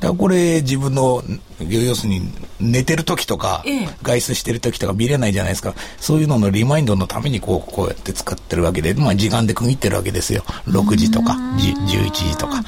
[0.00, 1.22] だこれ自分の
[1.60, 2.28] 要するに
[2.60, 3.88] 寝てる時とか、ええ。
[4.02, 5.74] 外出してる時とか見れないじゃないですか。
[5.98, 10.42] そういうののリマインドのためにこうこうやって使ってるわけで、まあ、時間で区切ってるわけですよ。
[10.66, 12.62] 6時とかじ11時とか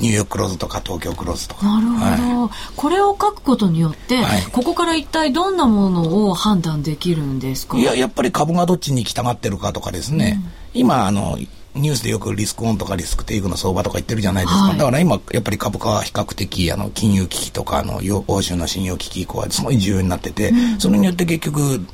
[0.00, 1.66] ニューヨーククローズとか東京クローズとか。
[1.66, 2.50] なるほど、はい。
[2.74, 4.42] これを書くことによって、はい。
[4.50, 7.78] ここから一体どんなものを判断できるんですか？
[7.78, 10.40] いややっぱり株がどっちに行きたがってるかとかですね、
[10.74, 11.38] 今あの
[11.74, 14.78] ニュースでよくリスクオンとかリスクテイクの相場とか言ってるじゃないですか、はい。
[14.78, 21.84] だから今やっぱり株価は比較的あの金融危機とかあのよ欧州の信用危機以降はすごい重要になってて、それによって結局為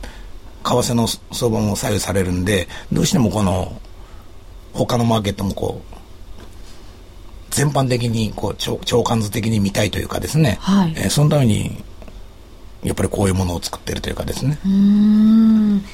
[0.64, 3.80] 替の相場も左右されるんでどうしてもこの
[4.72, 5.94] 他のマーケットもこう
[7.50, 10.94] 全般的にこう長長関図的に見たいというかですね、はい。
[10.96, 11.84] えーそのために
[12.82, 15.84] やっぱりこういうものを作ってるというかですね、うーん。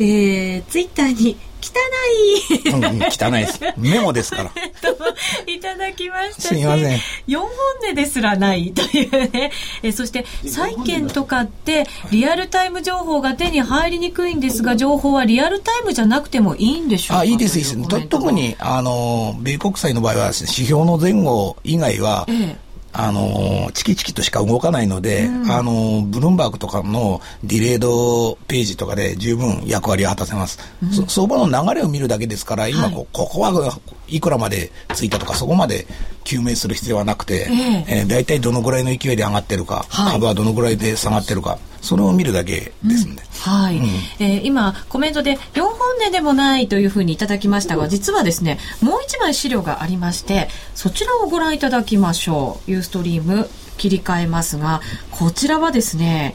[0.00, 3.60] えー、ツイッターに汚いうんうん、汚いです。
[3.76, 4.50] メモですから。
[5.46, 7.48] いただきましたすいません4本
[7.88, 9.52] 音ですらないというね。
[9.82, 18.08] えそして、債券とかって、リアルタイム情報が手に入りにくいんですが、情報はリアルタイムじゃなくてもいいんでしょうかあ、いいです、いいです。
[18.08, 22.56] 特に、あの、米国債の場合は、指標の前後以外は、え
[22.92, 30.58] あの、チキチキとしか動かないので、あの、ブルームバーグとかのディレードページとかで十分役割を果たせます。
[30.92, 33.78] そ相場の流れを見るだけですから、今こう、ここは
[34.08, 35.86] いくらまでついたとか、そこまで
[36.24, 37.84] 究明する必要はなくて、え。
[38.00, 40.12] えー大体どのぐらいの勢いで上がってるか、はい。
[40.12, 43.22] 株はどのぐらいで下がってるか、それを見るだけですんで。
[43.40, 43.80] はい、
[44.20, 45.72] えー今コメントで4本
[46.04, 56.34] 音でもないというふうにいただきましたが実はですねもう一枚資料がありましてそちらをご覧いただきましょうユーストリーム切り替えますがこちらはですね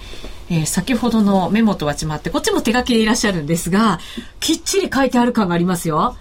[0.50, 4.00] えー先ほどのメモとは違ってこっちも手書きでいらっしゃるんですが
[4.42, 6.18] きっちり書いてある感がありますよ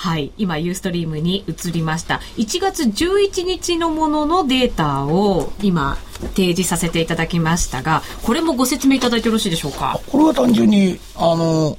[0.00, 0.30] はい。
[0.38, 2.20] 今、ユーストリームに移りました。
[2.36, 5.98] 1月11日のもののデータを今、
[6.36, 10.00] 提示させていただきましたが、これもご説明いただいてよろしいでしょうか？
[10.06, 11.76] これは単純に、あの、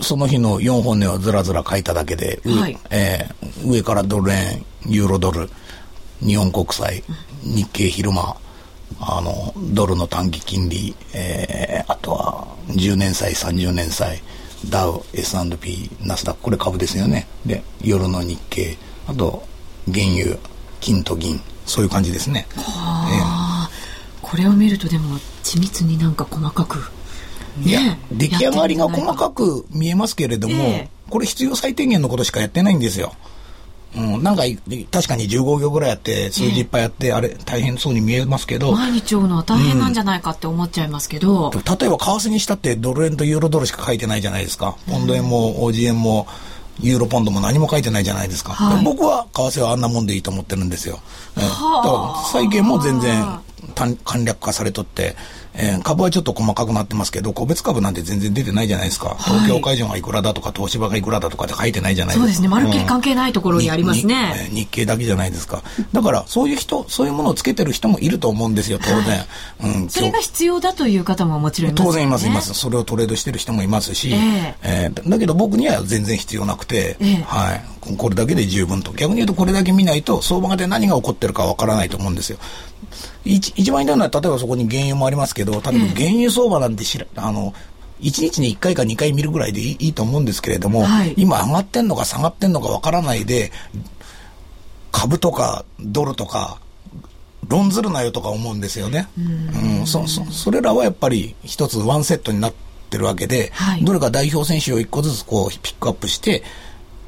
[0.00, 5.48] その日の4本音をずらずら書いただけで、うはいえー上からドル円、ユーロドル、
[6.20, 7.04] 日本国債、
[7.44, 8.36] 日経昼間、
[9.00, 14.20] あの、ドルの短期金利、えーあとは10年債、30年債、
[14.68, 17.26] ダウ、S&P、ナスダック、これ株ですよね。
[17.46, 19.46] で、夜の日経、あと、
[19.92, 20.36] 原油、
[20.80, 22.46] 金と銀、そういう感じですね。
[22.56, 23.70] ああ、
[24.22, 26.78] これを見るとでも緻密になんか細かく。
[27.64, 29.18] いやね、出来上がりが細く。
[29.18, 33.14] かく見えますけれども、ええこれ必要最低限のことしかやってないんですよ。
[33.96, 34.56] うん、なんかい
[34.90, 41.50] 確かに15行ぐらいやって数字いっぱいやって、あれ大変そうに見えますけど、毎日追うのは大変なんじゃないかって思っちゃいますけど。
[41.52, 44.76] 例えば為替にしたってドル円とユーロドルしか書いてないじゃないですか。
[44.90, 46.26] ポンド円も OG 円も
[46.80, 48.52] ユーロポンドも何も書いてないじゃないですか。
[48.52, 51.00] はい僕は為替はあんなもんでいいと思ってるんですよ。
[51.36, 53.42] ええだはあから債券も全然単
[54.04, 55.16] 簡略化されとって、
[55.54, 59.16] えー株はちょっと細かくなってますけど、個別株なんて全然出てないじゃないですか。
[59.18, 62.24] 東京会場がいくらだとか、東芝がいくらだとかって書いてないじゃないですか。
[62.24, 62.48] そうですね。
[62.48, 64.48] まるっきり関係ないところにありますにね。
[64.50, 65.62] にえー日経だけじゃないですか。
[65.92, 69.24] だから、そういう人、そういうものをつけてる人もいると思うんですよ、当然。
[69.60, 71.90] うん、それが必要だという方ももちろんいますよね。
[71.90, 82.38] 当然いますいますそれをトレードしてる人もいますし、ええーだけど僕には全然必要なくて、ええはい、ここれだけで十分と逆に言うとこれだけ見ないと相場で何が起こってるかわからないと思うんですよ
[83.24, 87.52] 一一番いいのは例えばそこに原油もありますけど例えば原油相場なんて知ら、あの
[88.00, 91.14] 1日に1回か2回見るぐらいでいいいいと思うんですけれども、はい。
[91.16, 93.50] 今上がってんのか下がってんのかわからないで
[94.92, 96.60] 株とかドルとか
[97.48, 99.08] 論ずるなよとか思うんですよね。
[99.18, 102.54] うん、そそそれらはやっぱり一つワンセットになっ
[102.90, 103.84] てるわけで、はい。
[103.84, 106.42] どれか代表選手を一個ずつこうピックアップして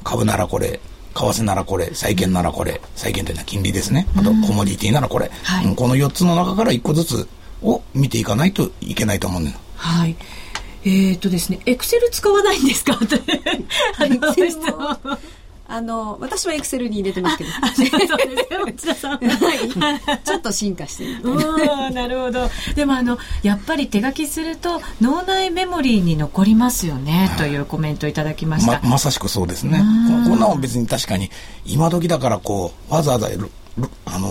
[0.03, 0.79] 株ならこれ
[1.13, 7.27] 為替ならこれ債券ならこれ債券というのは金利ですねあとコモディティならこれ、はいうんこの4つの中から一個ずつ
[7.61, 9.57] を見ていかないといけないと思うんだよ。
[9.75, 10.15] はい。
[10.83, 12.95] えー、っとですね、エクセル使わないんですか？
[12.95, 13.15] って。
[13.99, 15.17] あの Excel 質問も
[15.73, 19.17] あの私はエクセルに入れてますけど そうですよ、内田さん。
[19.17, 22.49] はいちょっと進化してるうんなるほど。
[22.75, 28.81] でもあの、やっぱり手書きすると脳内メモリーに残りますよね、というコメントいただきました。
[28.83, 29.79] ままさしくそうですね。
[29.79, 31.31] ここんなもん別に確かに
[31.65, 33.29] 今時だからこうわざわざ
[34.05, 34.29] あの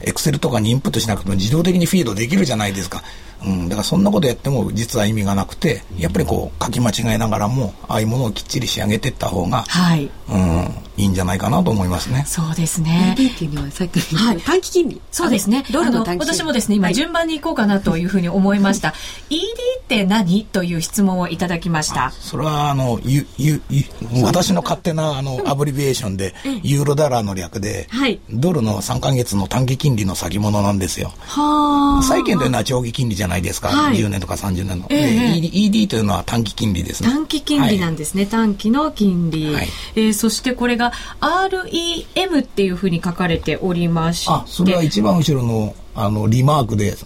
[0.00, 3.02] エクセルとかにインプットしなくても自動的にフィードできるじゃないですか。
[3.46, 10.10] うん、だからそんなことやっても実は意味がなくてやっぱりこう書き間違えながらもああいうものをきっちり仕上げていった方が、はい。
[10.28, 12.24] うん、いいんじゃないかなと思いますね。
[12.26, 13.14] そうですね。
[13.18, 15.64] ED っていうのはさっきのはい短期金利そうですね。
[15.70, 18.94] ドルのあ短期金利私もですね、今はい順番に行こうかなというふうに思いました。
[19.30, 19.40] ED
[19.80, 20.44] って何？
[20.46, 22.10] という質問をいただきました。
[22.10, 23.84] それはあのゆゆゆ
[24.22, 31.12] 私の勝手なあのアブリビエーションでユーロダラーの略で、はいドルの3ヶ月の短期金利の先物なんですよ。
[31.18, 32.02] はあ。
[32.02, 33.96] 債券というのは長期金利じゃないですか、はい。
[33.96, 37.08] 10年とか30年の、ええで ED, というのは短期金利ですね。
[37.10, 39.68] 短期金利なんですね、短期の金利、はい。
[39.96, 44.30] えーそしてこれが REM っていうふうに書かれておりまして。
[44.30, 46.96] あそれは一番後ろのあのリマークで、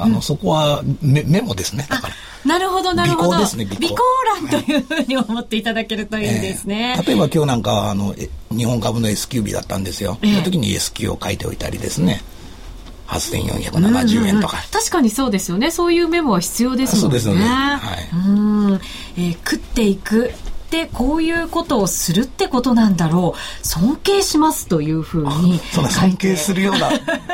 [0.00, 1.86] あのそこはメメモですね。
[1.88, 2.14] だから。
[2.44, 3.28] なるほどなるほど。
[3.30, 3.66] 尾行ですね
[4.40, 7.06] 欄というふうに思っていただけるといいですね、ええ。
[7.06, 10.32] 例えば今日なんかはあのえ日本株の S q 日だったんですよ、ええ。
[10.32, 12.22] その時に S q を書いておいたりですね
[13.14, 18.30] 8470円とか、確かにそうですよねそういうメモは必要ですもんねそうですよねはいう
[18.72, 18.74] ん、
[19.16, 20.30] えー食っていく
[20.70, 26.90] でこういうことをするってことなんだろう尊敬しますというふうに尊敬するような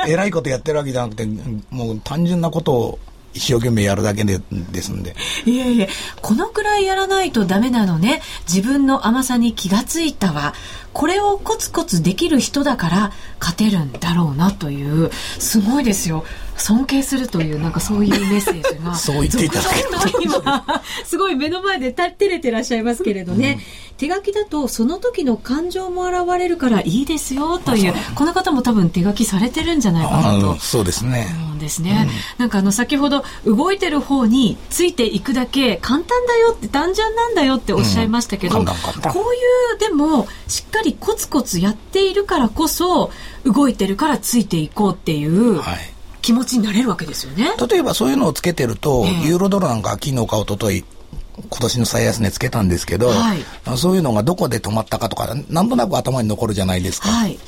[0.07, 1.27] 偉いことやってるわけじゃなくて
[1.71, 2.99] もう単純なことを
[3.33, 5.14] 一生懸命やるだけでですんで
[5.47, 5.88] いえいえ、
[6.21, 8.23] このくらいやらないとダメなのね。
[8.49, 10.55] 自分の甘さに気がついたわ。
[10.93, 16.25] これをコツコツできる人だから勝てるんだろうなという、すごいですよ。
[16.61, 18.94] 尊敬するという、なんかそういうメッセージが。
[18.94, 23.61] そう言っていただけ今、すごい目の前でた照れてらっしゃいますけれどね。
[23.96, 30.55] 手書きだとその時の感情も現れるからいいですよという、この方も多分手書きされてるんじゃないかなと。
[30.57, 43.11] そうですね、そうですね、なんかあの先ほど動いてる方についていくだけ簡単だよって単純なんだよっておっしゃいましたけど、うんこういうでもしっかりコツコツやっているからこそ
[43.44, 45.89] 動いてるからついていこうっていう、はい
[46.22, 47.50] 気持ちになれるわけですよね。
[47.70, 50.85] 例えばそういうのをつけてると、ええユーロドルなんか昨日か一昨日
[51.48, 53.38] 今年の最安値つけたんですけど、はい
[53.76, 57.09] そういうのがどこで止まったかとか、なんとなく頭に残るじゃないですか。
[57.09, 57.38] はい。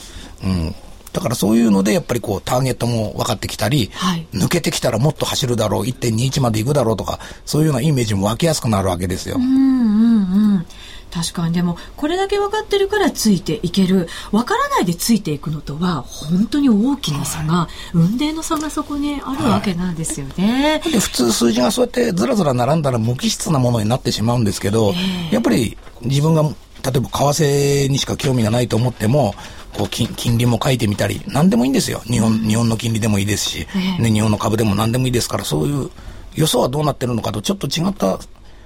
[0.44, 0.74] うん。
[1.12, 9.36] だからそういうので、やっぱりこう、ターゲットも分かってきたり、はい抜けてきたらもっと走るだろう、1.21まで行くだろうとか、そういうようなイメージも湧きやすくなるわけですよ。
[9.36, 10.66] うんうんうん。
[11.12, 11.52] 確かに。
[11.52, 14.08] でもこれだけ分かってるからついていける。
[14.30, 20.80] 分からないでついていくのとは本当に大きな差が、運命の差がそこにあるわけなんですよね。
[20.84, 24.94] で、普通数字がそうやってずらずら並んだら無機質なものになってしまうんですけど、
[25.30, 29.34] やっぱり自分が、例えば為替にしか興味がないと思っても、
[29.74, 32.00] こう金金利も書いてみたり、何でもいいんですよ。
[32.06, 34.02] 日本、日本の金利でもいいですし、ええ。
[34.02, 35.90] ね、日本の株でも何でもいいですから、そういう
[36.34, 38.18] 予想はどうなってるのかとちょっと違った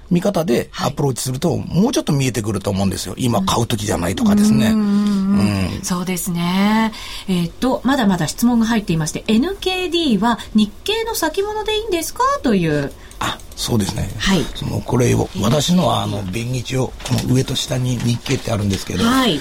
[0.09, 3.15] 見方でアプローチすると、もうちょっと見えてくると思うんですよ。
[3.17, 4.67] 今買う時じゃないとかですね。
[4.71, 6.91] うんそうですね。
[7.27, 12.23] えっ、と、まだまだ質問が入っていまして、NKD は日経の先物でいいんですか？
[12.41, 12.91] という。
[13.19, 14.09] あ、そうですね。
[14.17, 16.93] はいその、これを、私のは、あの、便宜上、こ
[17.27, 19.39] の上と下に日経ってあるんですけど、はい。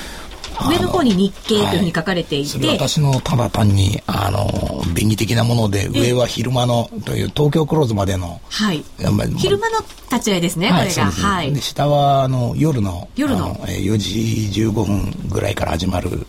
[0.60, 8.84] 上の方に日経というふうに書かれていて、それ私のただ単に、あの、便宜的なもので、上は昼間の、という東京クローズまでの、はい。
[8.98, 11.10] やっぱり昼間の立ち会いですね、これが。
[11.10, 11.60] はいで、。
[11.60, 16.26] 下は、あの、夜の、夜のあえー4時15分ぐらいから始まる、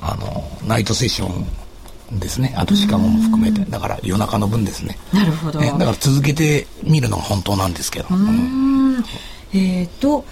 [0.00, 2.54] あの、ナイトセッションですね。
[2.56, 3.64] あとシカゴも含めて。
[3.70, 4.98] だから夜中の分ですね。
[5.12, 5.60] なるほど。
[5.62, 8.06] えだから続けて見るのが本当なんですけど。
[8.10, 9.04] うーん
[9.52, 10.24] えっ、と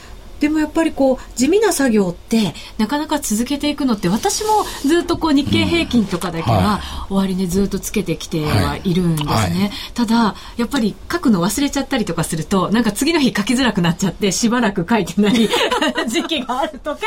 [0.42, 15.48] でもやっぱりこう地味な作業ってなかなか続けていくのって私もずっとこう日経平均とかだけは終値ずっとつけてきてはいるんですね、はいはいただやっぱり書くの忘れちゃったりとかするとなんか次の日書きづらくなっちゃってしばらく書いてない
[16.08, 17.00] 時期があるとか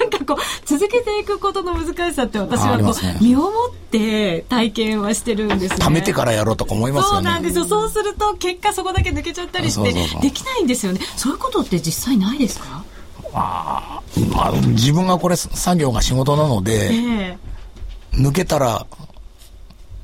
[0.00, 7.14] なんかこう続けていくことの難しさって私はこりますねう身をもって体験はしてるんですね貯めてからやろうとか思いますよね。
[7.16, 7.64] そうなんですよ。
[7.64, 11.00] そうすると結果そこだけ抜けちゃったりしてできないんですよね。
[11.16, 12.66] そういうことって実際ないですか？
[13.38, 17.38] まあ、自分がこれ作業が仕事なので、え
[18.12, 18.86] 抜けたら、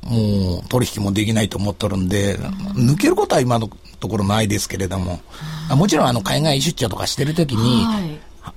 [0.03, 3.69] もう取引もできないと思っとるんで、抜けることは今の
[4.01, 5.21] ところないですけれども、
[5.69, 7.87] あもちろんあの海外出張とかしてるときに、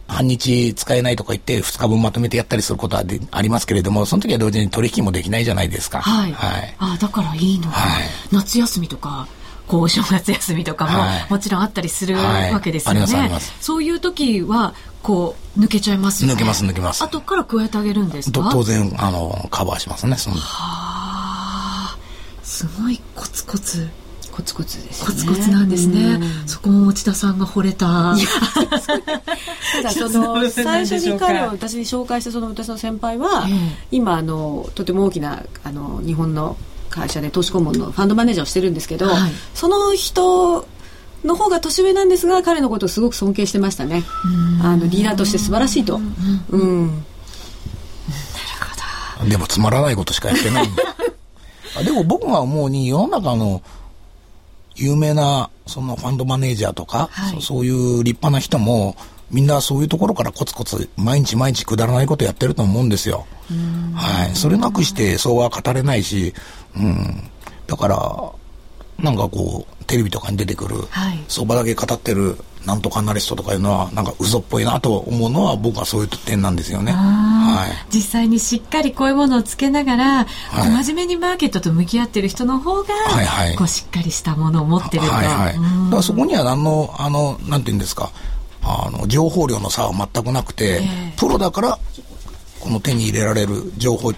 [0.08, 6.02] 半日使えないとか言って2日分まとめてやったりすることはでありますけれども、その時は同時に取引もできないじゃないですか。
[6.02, 6.32] はい。
[6.34, 6.76] はい。
[6.80, 9.28] あだからいいのか、はい夏休みとか。
[9.68, 11.28] こうお正月休みとかもはい。
[11.30, 12.54] もちろんあったりするはい。
[12.54, 13.06] わけですよね、
[13.60, 16.36] そういう時はこう抜けちゃいますよね。
[16.36, 17.04] 抜けます抜けます。
[17.04, 18.42] 後から加えてあげるんですか？
[18.44, 20.16] と当然、あの、カバーしますね。
[20.16, 20.38] その。
[20.40, 21.98] あ。
[22.42, 23.88] ーすごいコツコツ。
[24.32, 25.16] コツコツですね。
[25.16, 26.00] ツコツなんですね。
[26.14, 26.48] うん。
[26.48, 28.16] そこも持田さんが惚れた。
[29.74, 33.56] ただその最初に彼を私に紹介したその私の先輩は、ええ。
[33.92, 36.56] 今あのとても大きなあの日本の
[36.90, 39.32] 会社で投資顧問のファンドマネージャーをしてるんですけど、はい。
[39.54, 40.68] その人
[41.24, 44.04] の方が年上なんですが彼のことをすごく尊敬してましたね。
[44.64, 46.00] あのリーダーとして素晴らしいと。
[46.50, 47.06] うん。
[49.30, 50.68] でもつまらないことしかやってない。
[50.68, 50.84] んで。
[51.78, 53.62] あでも僕が思うに世の中の
[54.76, 57.36] 有名なそのファンドマネージャーとか、はい。
[57.36, 58.96] そそういう立派な人も
[59.32, 63.26] みんなそういうところからコツコツ毎日毎日くだらないことやってると思うんですよ。
[63.94, 64.36] はい。
[64.36, 66.34] それなくしてそうは語れないし、
[66.76, 67.30] うん。
[67.68, 68.32] だから、
[69.04, 72.38] なんかこう、テレビとかに出てくる、はい相場だけ語ってる
[72.68, 76.92] なんとかアナリストとかいうのは、なんか嘘っぽいなと思うのは僕はそういう点なんですよね。
[76.92, 77.96] はい。
[77.96, 80.32] 実際にしっかりこういうものをつけながら、こ
[80.64, 85.54] う真面目にマーケットと向き合ってる人の方が、はいはいこうしっかりしたものを持ってると、はいはい。
[85.54, 88.12] だうんからそこには何の、あの、なんていうんですか、
[88.68, 91.80] あの、情報量の差は全くなくて、ええプロだから、
[92.60, 94.14] この手に入れられる情報、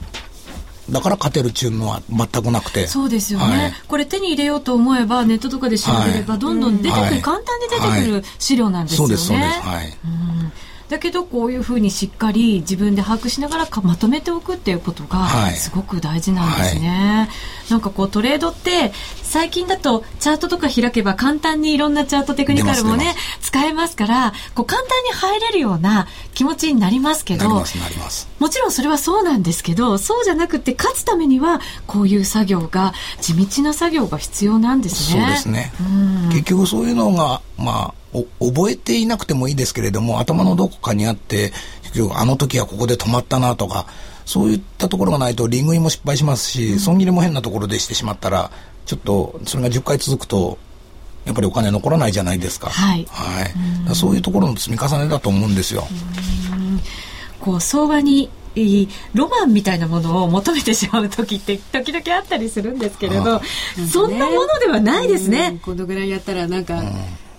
[0.89, 2.87] だから勝てるっていうのは全くなくて。
[2.87, 9.15] そうですよね、はいこれ手に入れようと思えばネットとかで調べればはいどんどん出てくる、はい簡単に出てくる資料なんですよね。
[9.15, 9.59] そうです、そうです。
[9.61, 9.97] はい。
[10.05, 10.51] うん
[10.89, 17.29] だけどこういうふうにしっかり自分で把握しながらかまとめておくっていうことがはいすごく大事なんですね、
[17.69, 27.49] なんかこうトレードって最近だとチャートとか開けば簡単にいろんなチャートテクニカルも出ねま使えますからこう簡単に入れるような気持ちになりますけど。
[28.39, 35.21] もちろんそれはそうなんですけどそうじゃなくて勝つためにはこういう作業が地道な作業が必要なんですね。
[35.21, 35.83] そうですねう
[36.27, 36.29] ん。
[36.29, 37.98] 結局そういうのが、まあ、お
[38.39, 41.51] 覚えていなくてもいいですけれども、頭のどこかにあって、
[42.13, 43.85] あの時はここで止まったなとか、
[44.25, 48.51] そういったところがないと、リングインも失敗しますし、損切りも変なところでしてしまったら、
[48.85, 50.57] ちょっと、それが10回続くと、
[51.25, 52.69] やっぱりお金残らないじゃないですか。
[52.69, 53.43] はいはい。
[53.43, 53.55] だか
[53.89, 55.87] らそういうところの積み重ねだと思うんですよ。
[57.39, 63.41] こう相場に、えロマンみたいなものを求めてしまう時って時々あったりするんですけれど、
[63.91, 65.59] そんなものではないですね。
[65.61, 66.81] このぐらいやったらなんか、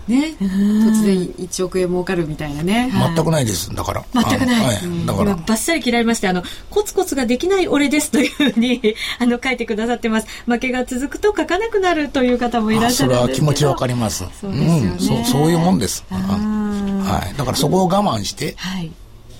[0.08, 2.90] ね、突然1億円儲かるみたいなね。
[2.92, 3.74] 全くないです。
[3.74, 4.04] だから。
[4.12, 4.64] 全くない。
[4.64, 5.34] はい、だから。
[5.34, 10.26] バッサリ切られまして、あの、コツコツができない俺ですというふうに、 あの、書いてくださってます。
[10.46, 14.18] 負けが続くと書かなくなるという方もいらっしゃるんですそれは気持ちわかります。
[14.18, 15.32] そうですよね、うんそ。
[15.32, 16.04] そういうもんです。
[16.10, 17.36] はい。
[17.36, 18.90] だからそこを我慢して、はい。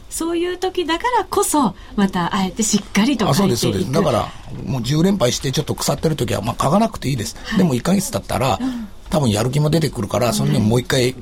[0.09, 3.57] そういう時だからこそ、またあえてしっかりと書いていく。
[3.57, 3.93] そうです、そうです。
[3.93, 4.29] だから、
[4.67, 7.37] もう10連敗してちょっと腐ってる時は、まあ書かなくていいです。
[7.45, 11.15] はい、でも1か月経ったら、うん多分やる気も出てくるから、それにもう一回、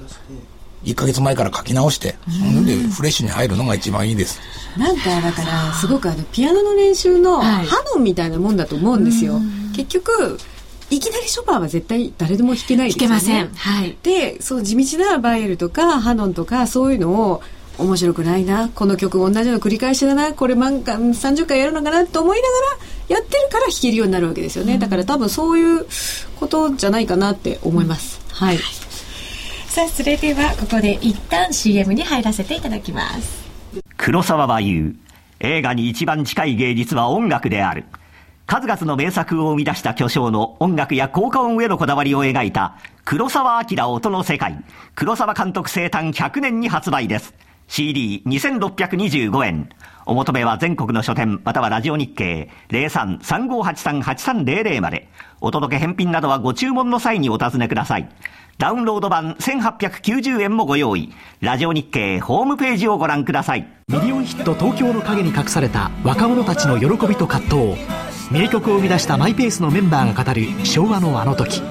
[0.84, 4.40] 1か月前から書き直して、うん、でフレッシュに入るのが一番いいです。
[4.76, 7.64] なんかだからすごくあのピアノの練習のハ
[7.94, 9.34] ノンみたいなもんだと思うんですよ。
[9.34, 10.38] はい、結局
[10.90, 13.16] いきなりショパンは絶対誰でも弾けないですよね。
[13.16, 13.48] 弾けません。
[13.54, 13.96] はい。
[14.02, 17.42] で、そう地道なバイエルとかハノンとかそういうのを
[17.78, 22.54] 面白くないなこの曲同じの繰り返しだなこれ満回30回やるのかなと思いなが
[23.14, 25.86] らやってるから弾けるようになるわけですよね、うん、だから多分そういう
[26.38, 33.46] ことじゃないかなって思います、うん、はい、さあそれではここで一旦 CM に入らせていただきます。
[33.96, 34.96] 黒沢は言う
[35.40, 37.84] 映画に一番近い芸術は音楽である。
[38.46, 44.64] 数々の名作を生み出した巨匠の音楽や効果音へのこだわりを描いた黒沢明音の世界。
[44.94, 47.34] 黒沢監督生誕100年に発売です
[47.68, 49.68] CD2625 円。
[50.06, 55.08] お求めは全国の書店、またはラジオ日経03-3583-8300まで。
[55.40, 58.08] お届け返品などはご注文の際にお尋ねください。
[58.56, 61.12] ダウンロード版1890円もご用意。
[61.40, 63.68] ラジオ日経ホームページをご覧ください。
[63.86, 67.76] ミリオンヒット東京の陰に隠された若者たちの喜びと葛藤。
[68.32, 71.62] 名曲を生み出したマイペースのメンバーが語る昭和のあの時。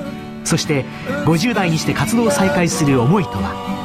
[0.45, 0.85] そして
[1.25, 3.76] 50代にして活動を再開する思いとは。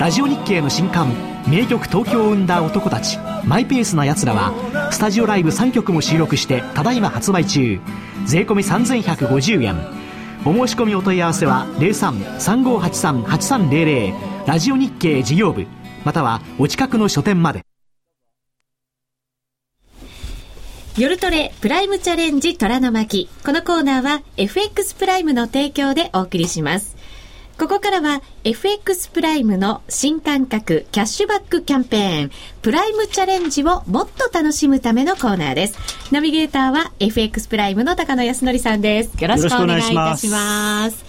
[0.00, 1.12] ラジオ日経の新刊
[1.46, 4.54] 名曲東京を生んだ男たちマイペースな奴らは
[4.90, 7.78] スタジオライブ3曲も収録してただいま発売中。
[8.24, 9.76] 税込3150円。
[10.46, 15.66] お申し込みお問い合わせは03-3583-8300ラジオ日経事業部
[16.02, 17.60] またはお近くの書店まで。
[20.96, 23.28] 夜トレプライムチャレンジ虎の巻。
[23.44, 26.98] このコーナーは FX プライムの提供でお送りします。
[27.60, 32.30] ここからは FX プライムの新感覚キャッシュバックキャンペーン
[32.62, 35.76] プライムチャレンジをもっと楽しむためのコーナーです。
[36.10, 39.22] ナビゲーターは FX プライムの高野康則さんです。
[39.22, 41.04] よろしくお願いいたします。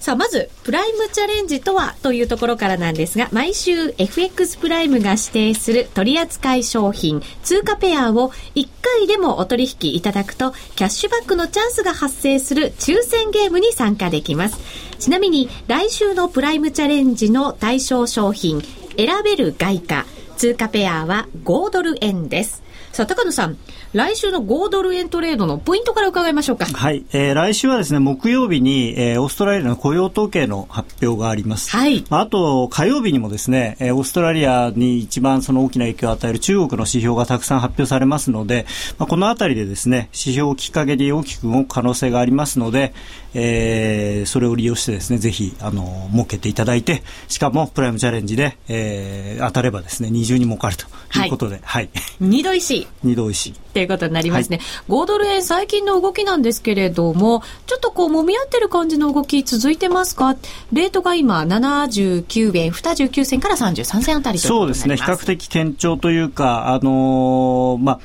[0.00, 14.58] さあ、まず、プライムチャレンジとはというところからなんですが、毎週 FX プライムが指定する取扱い商品、通貨ペアを1回でもお取引いただくと、キャッシュバックのチャンスが発生する抽選ゲームに参加できます。
[14.98, 18.62] ちなみに、来週のプライムチャレンジの対象商品、
[18.96, 22.62] 選べる外貨、通貨ペアは5ドル円です。
[22.92, 23.58] さあ、高野さん、
[23.92, 26.66] 来週の5ドル円トレードのポイントから伺いましょうか。
[26.66, 27.04] はい。
[27.12, 31.70] えー、来週はですね、木曜日に、えー、オーストラリアの雇用統計の発表があります。
[31.70, 32.04] はい。
[32.10, 38.66] あと、火曜日にもですね、えー、オーストラリアに一番その大きな影響を与える中国の指標がたくさん発表されますので、
[38.98, 42.92] まあ、このあたりでですね、指標をきっかけに大きく動く可能性がありますので、
[43.38, 50.86] えー、それを利用してですね、ぜひ、あの、設けていただいて、しかもプライムチャレンジで、えー、当たればですね、二重に儲かると
[51.18, 51.90] いうことで、はい。
[52.18, 52.86] 二、度石。
[53.04, 53.52] 二度石。
[53.74, 54.56] ということになりますね。
[54.88, 60.34] はい、5ドル円最近の動きなんですけれども、ちょっとこう、揉み合ってる感じの動き続いてますか？
[60.72, 68.00] レートが今、79円、29銭から33銭あたりというそうですね、比較的堅調というか、あのー、まあ、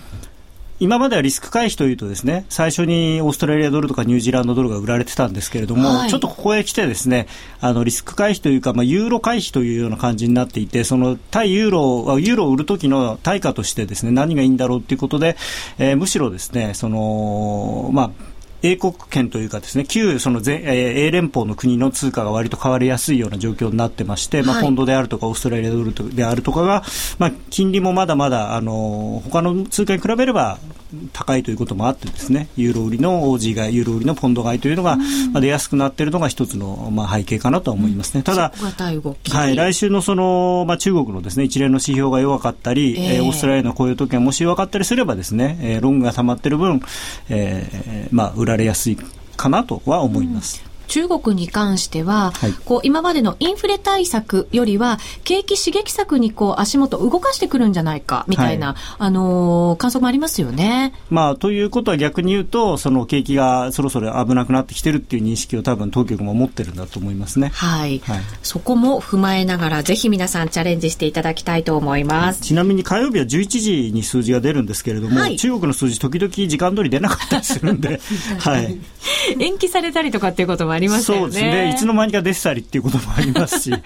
[0.81, 7.27] 今まではリスク回避というとですね、最初にオーストラリアドルとかニュージーランドドルが売られてたんですけれども、はい、ちょっとここへ来てですね、
[7.59, 15.37] あのリスク回避というか、まあ、ユーロ回避というような感じになっていて、その対ユーロ、ユーロを売るときの対価としてですね、何がいいんだろうということで、
[15.77, 18.11] えー、むしろですね、その、まあ、
[18.63, 20.73] 英国圏というかですね、旧その全、えー、
[21.07, 26.83] 英連邦の国の通貨が割と変わりやすいような状況になってまして、まあ、ポンドであるとか、オーストラリアドルであるとかが、
[27.17, 30.59] まあ、金利もまだまだ、あの、他の通貨に比べれば
[31.13, 38.23] 高いということもあってですね、ユーロ売りの OG 買い、ユーロ売りのポンド買いというのが、まあ、出やすくなっているのが一つの、まあ、背景かなと思いますね。
[38.23, 38.51] ただ、
[39.29, 46.81] はい、来週のその、まあ、中国のですね、一連の指標が弱かったり、えー、オーストラリアの雇用統計がもし弱かったりすればですね、えー、ロングが溜まっている分、
[47.29, 48.97] えー、まあ、売られやすい
[49.37, 50.70] かなとは思います。
[50.91, 60.93] 中国に関しては、はい、こう今までのインフレ対策よりは景気刺激策にこう足元動かしてくるんじゃないかみたいな、はい、あのー、観測もありますよね。
[61.09, 67.51] まあ、ということは逆に言うとその景気がそろそろ危なくなってきてるっていう認識を多分当局も持ってるんだと思いますね。
[67.53, 67.99] はい。
[67.99, 72.41] はい、そこも踏まえながらぜひ皆さんチャレンジしていただきたいと思います。
[72.41, 78.01] ちなみに火曜日は11時に数字が出るんですけれども、はい、中国の数字時々時間通り出なかったりするんで、
[78.39, 78.77] はい。
[79.39, 81.21] 延期されたりとかっていうこともありますよね。
[81.21, 81.69] そうですね。
[81.69, 83.81] いつの間にか出てたりっていうこともありますし、 はい、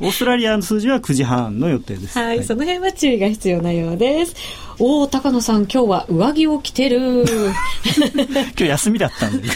[0.00, 2.18] オーストラリアの数字は9時半の予定です。
[2.18, 4.34] はい、その辺は注意が必要なようです。
[4.78, 7.24] おお、高野さん、今日は上着を着てる。
[7.26, 9.48] 今日休みだったんで。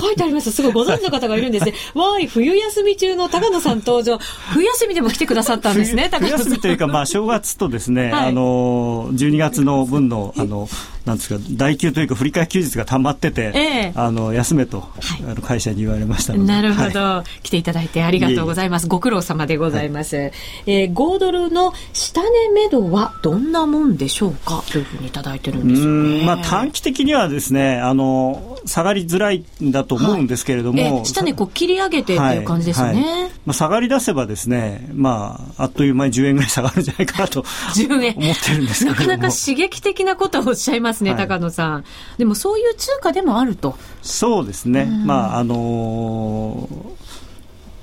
[0.00, 0.50] 書いてあります。
[0.52, 1.74] すごいご存知の方がいるんですね。
[1.94, 4.18] わーい、冬休み中の高野さん登場。
[4.50, 6.38] 冬休みでも来てくださったんですね、高野さん。
[6.38, 10.68] 冬休みというか、まあ、正月とですね、はい、あの、12月の分の、あの、
[11.08, 14.86] なんですか、代休というか、振り替え休日がたまってて、ええ、あの、休めと、は
[15.20, 18.88] い、あの会社に言われましたなるほど、はい、来ていただいてありがとうございます。
[18.88, 20.16] ご苦労様でございます。
[20.16, 20.32] はい、
[20.66, 24.57] えー、5ドルの下値目処はどんなもんでしょうか？
[24.62, 26.24] というふうにいただいてるんですよね。
[26.24, 33.30] まあ、短期的にはですね、あの、下がりづらいんだと思うんですけれども、はいえー、下値こう切り上げてっていう感じですね。
[33.46, 37.44] まあ、下がり出せばですね、まあ、あっという間に10円ぐらい下がるんじゃないかなと
[37.76, 41.84] 思ってるんですけどなかなか刺激的なことをおっしゃいますね、高野さん。
[42.18, 43.76] でもそういう通貨でもあると。
[44.02, 44.84] そうですね。
[45.04, 47.07] まあ、あのー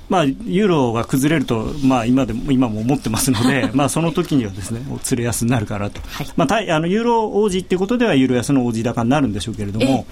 [0.08, 10.06] まあ、ユーロが崩れると、まあ、今でも今も思ってますので、 まあ、その時にはですね、お釣れ安になるからと、はい、まあ、あのユーロ王子っていうことでは、ユーロ安の王子高になるんでしょうけれども、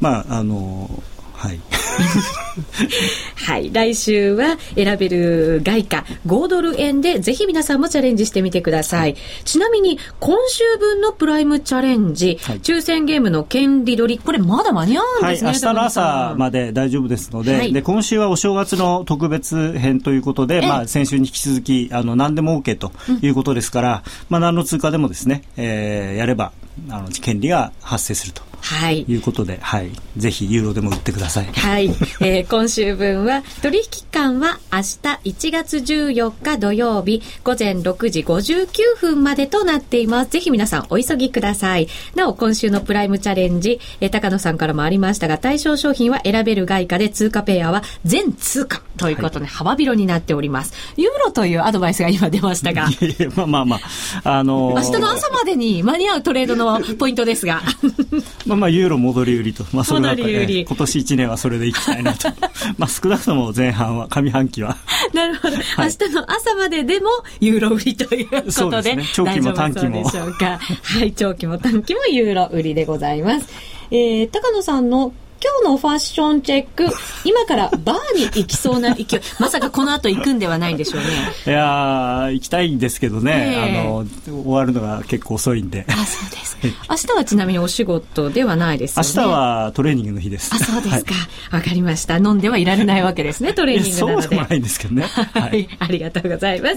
[0.00, 1.02] まあ、あの
[1.42, 1.60] はい。
[3.34, 3.72] はい。
[3.72, 9.16] 来週は選べる外貨5ドル円でぜひ皆さんもチャレンジしてみてください。
[9.44, 15.50] ちなみに今週分のプライムチャレンジ、はい、抽選ゲームの権利取り、これまだ間に合うんですね。
[15.50, 26.52] はい、明日の朝まで大丈夫ですので、はい、で、今週はお正月の特別編ということで、まあ先週に引き続き、あの、何でも OK ということですから、うん、まあ何の通貨でもですね、えー、やれば、
[26.88, 28.51] あの、権利が発生すると。
[28.62, 29.04] はい。
[29.08, 29.90] いうことで、はい。
[30.16, 31.46] ぜひ、ユーロでも売ってください。
[31.46, 31.86] はい。
[32.20, 40.30] えー、 今週分は、取引間は明日1月14日土曜日午前6時59分までとなっています。
[40.30, 41.88] ぜひ皆さんお急ぎください。
[42.14, 50.72] なお、今週のプライムチャレンジ、えー、高野さんからもありましたが、対象商品は選べる外貨で通貨ペアは全通貨ということで、幅広になっております。
[50.96, 52.88] ユーロというアドバイスが今出ましたが。
[53.34, 53.80] まあまあま
[54.24, 57.62] あ、あのー、明日の朝までに間に合うトレードのポイントですが。
[58.52, 59.64] まあまあ、ユーロ戻り売りと。
[59.72, 62.28] まあ、その中で、今年1年はそれでいきたいなと。
[62.76, 64.76] まあ、少なくとも前半は、上半期は。
[65.14, 65.56] なるほど。
[65.56, 65.64] はい、
[66.00, 67.08] 明日の朝まででも、
[67.40, 68.90] ユーロ売りということで。
[68.90, 70.04] でね、長期も短期も。
[70.04, 70.58] でしょうか。
[70.58, 73.46] はい、長期も短期もユーロ売りでございます。
[73.90, 76.86] えー、高野さんの今日のファッションチェック、
[77.24, 79.06] 今からバーに行きそうな勢い、
[79.40, 81.06] まさかこの後行くんではないんでしょうね。
[81.46, 84.06] いや行きたいんですけどね、えー、あの、
[84.44, 85.84] 終わるのが結構遅いんで。
[85.88, 86.52] あ、そうです
[86.88, 89.08] 明日はちなみにお仕事ではないですよね。
[89.16, 90.50] 明日はトレーニングの日です。
[90.54, 91.14] あ、そうですか。
[91.14, 91.20] わ、
[91.50, 92.18] はい、かりました。
[92.18, 94.22] 飲んではいられないわけですね、トレーニングなので。
[94.22, 95.02] そうでもないんですけどね。
[95.02, 95.68] はい。
[95.78, 96.76] ありがとうございます。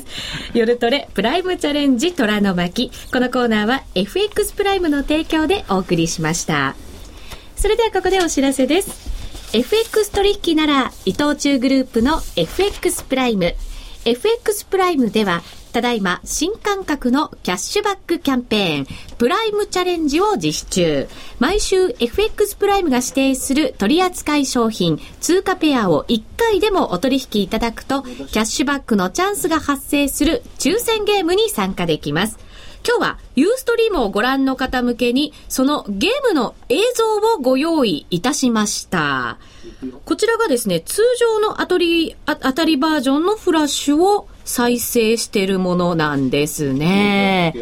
[0.53, 2.91] 夜トレ、プライムチャレンジ、虎の巻。
[3.11, 6.75] このコーナーは FX プライムの提供でお送りしました。
[7.55, 9.55] それではここでお知らせです。
[9.55, 13.55] FX 取引なら伊藤忠グループの FX プライム。
[14.05, 15.41] FX プライムでは
[15.75, 18.87] ただいま新感覚のキャッシュバックキャンペーン、
[19.17, 21.09] プライムチャレンジを実施中。
[21.39, 32.39] 毎週 FX プライムが指定する取扱い商品、通貨ペアを1回でもお取引いただくと、キャッシュバックのチャンスが発生する抽選ゲームに参加できます。
[32.87, 39.37] 今日はユーストリームをご覧の方向けに、そのゲームの映像をご用意いたしました。
[40.05, 47.55] こちらがですね、通常の当たり、当たりバージョンのフラッシュを再生しているものなんですね。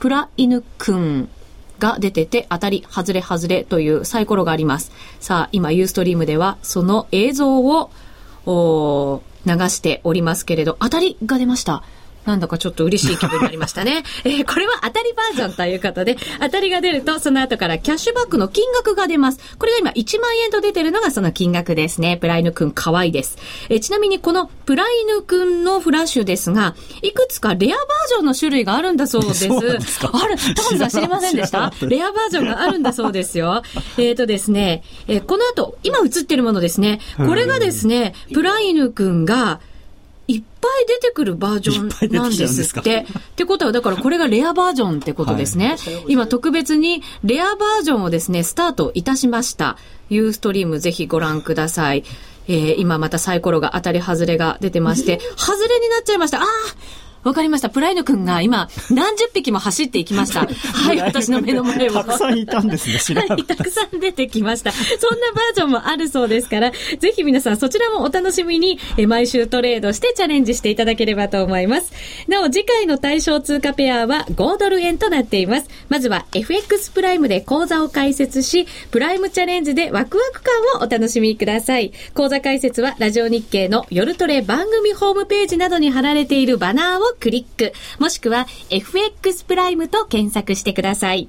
[0.00, 1.28] プライヌくん
[1.78, 4.90] が出てて、当たり、外れ、外れというサイコロがあります。
[5.20, 7.90] さあ、今、ユーストリームでは、その映像を、
[9.46, 11.84] 流しておりますけれど、当たりが出ました。
[12.24, 14.02] なんだかちょっと嬉しい気分になりましたね。
[14.24, 19.40] えー、これは当たりバージョンということで、当たりが出ると、その後からキャッシュバックの金額が出ます。
[19.58, 22.16] これが今1万円と出てるのがその金額ですね。
[22.16, 23.38] プライヌくん可愛いです。
[23.68, 29.48] えー、ちなみにこのプライヌくんのフラッシュですが、いくつかレアバージョンの種類があるんだそうです。
[29.48, 31.72] ですある、タカさん知りませんでし た？
[31.82, 33.62] レアバージョンがあるんだそうですよ。
[33.98, 37.00] えっとですね、えー、この後、今映ってるものですね。
[37.16, 39.60] これがですね、プライヌくんが、
[40.26, 42.98] いっぱい出てくるバージョンなんですって。
[43.00, 43.04] っ
[43.36, 45.70] てことは、だからこれがレアバージョンってことですね。
[45.70, 49.76] はい、今特別にレアバージョンをですね、スタートいたしました。
[50.08, 52.04] ユーストリームぜひご覧ください。
[52.46, 56.40] えー、今またサイコロが当たり外れが出てまして、 外れになっちゃいました。
[56.40, 56.46] ああ
[57.24, 57.70] わかりました。
[57.70, 60.40] プライド君が今、何十匹も走っていきました。
[60.46, 61.92] はい、私の目の前を。
[61.92, 64.72] たくさんいたんですね、 知らなはい、たくさん出てきました。
[64.72, 64.78] そ
[65.14, 71.92] んなバージョンもあるそうですから、ぜひ皆さんそちらもお楽しみに、え毎週トレードしてチャレンジしていただければと思います。
[72.28, 75.68] なお、次回の対象通貨ペアは5ドル円となっています。
[75.88, 81.92] まずは FX プライムで講座を開設し、プライムチャレンジでワクワク感をお楽しみください。
[82.12, 87.72] 講座開設はラジオ日経の夜トレ番組ホームページなどに貼られているバナーをクリック。
[87.98, 91.28] もしくは FX プライムと検索してください。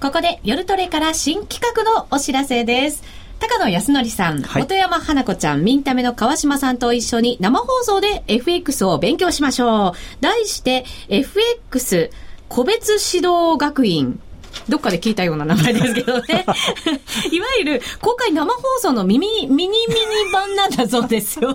[0.00, 3.02] ここで夜トレから新企画のお知らせです。
[3.40, 9.92] 高野康則さん、はい、本山花子ちゃん、ミンタメの川島さんと一緒に生放送で FX を勉強しましょう。
[10.20, 12.12] 題して、FX
[12.48, 14.20] 個別指導学院
[14.68, 16.44] どっかで聞いたような名前ですけどね。
[17.32, 21.54] いわゆる公開生放送のミニ、ミニミニ版なんだそうですよ。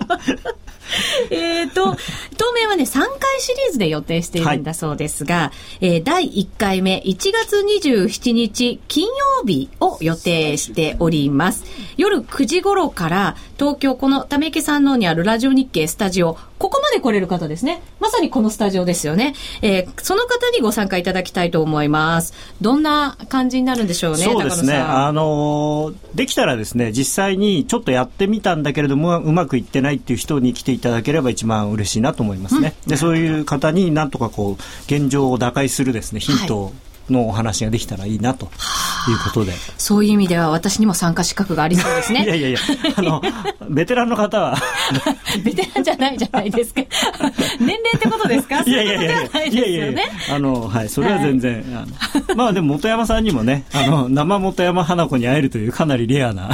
[1.30, 1.96] えっと、
[2.36, 9.12] 当面はね、3回シリーズで予定しているんだそうですが、はい、えー、第1回目、1月27日金曜
[9.46, 11.64] 日を予定しております。
[11.96, 17.82] 夜9時頃から、東京、このため池山王にあるラジオ日経スタジオ、ここまで来れる方ですね。
[18.00, 19.34] まさにこのスタジオですよね。
[19.62, 22.34] えー、その方にご参加いただきたいと思います。
[22.60, 24.74] どんな感じになるんでしょうね、そうですね。
[24.76, 32.74] あのー、できたらですね、実際にちょっとやってみたんだけれども、うまくいってないっていう人に来ていただければ一番嬉しいなと思いますね。
[32.84, 36.72] うん、で、そういう方になんとかこう、現状を打開するですね、ヒントを、はい
[37.10, 38.50] のお話ができたらいいなという
[39.24, 39.52] ことで。
[39.78, 42.24] そういう意味では私にも参加資格がありそうですね。
[42.26, 42.58] いやいやいや、
[42.96, 43.22] あの、
[43.70, 44.56] ベテランの方は。
[45.44, 46.82] ベテランじゃないじゃないですか。
[47.60, 48.62] 年齢ってことですか？
[48.62, 50.02] いやいやいやいや、いやいやいや、
[50.34, 56.50] あの、はい、それは全然、はい、あのまあでも本山さんにもね、あの、生本山花子に会えるというかなりレアな。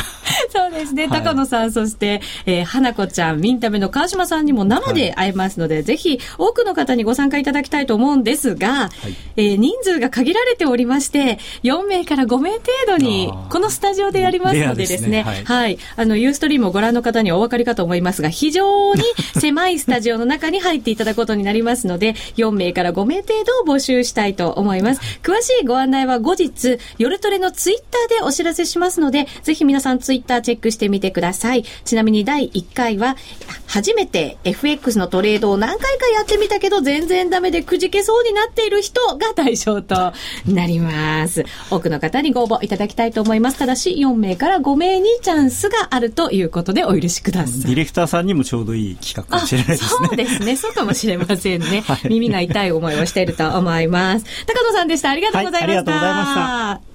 [0.53, 15.23] そうですね、高野さん、そして、えー、花子ちゃん、ミンタメの川島さんにも生で会えますので、はい、ぜひ多くの方にご参加いただきたいと思うんですが、はい、えー、人数が限られておりまして、4名から5名程度に、このスタジオでやりますのでですね、ね。
[15.23, 19.03] はい、はい、あの、ユーストリームをご覧の方にはお分かりかと思いますが、非常に
[19.39, 25.01] 狭いスタジオの中に入っていただくことになりますので、4名から5名程度を募集したいと思います。
[25.23, 31.65] 詳しいご案内は後日、夜トレのツイッターでお知らせしますので、ぜひ皆さんツイッターチェックしてみてください。
[31.85, 33.17] ちなみに第1回は、
[33.67, 40.13] 初めて FX のトレードを何回かやってみたけど、全然ダメでくじけそうになっている人が対象と
[40.47, 41.45] なります。
[41.71, 43.59] 多くの方にご応募いただきたいと思います。
[43.59, 47.61] ただし、4名から5名にチャンスがあるということでお許しください。
[47.63, 49.89] ディレクターさんにもちょうどいい企画かもしれないですね。
[49.89, 50.57] そうですね。
[50.57, 51.83] そうかもしれませんね。
[51.87, 54.27] はい、耳が痛い思いをしていると思います。
[54.47, 55.11] 高野さんでした。
[55.11, 55.69] ありがとうございました。
[55.69, 56.35] はい、ありがとうございまし
[56.85, 56.91] た。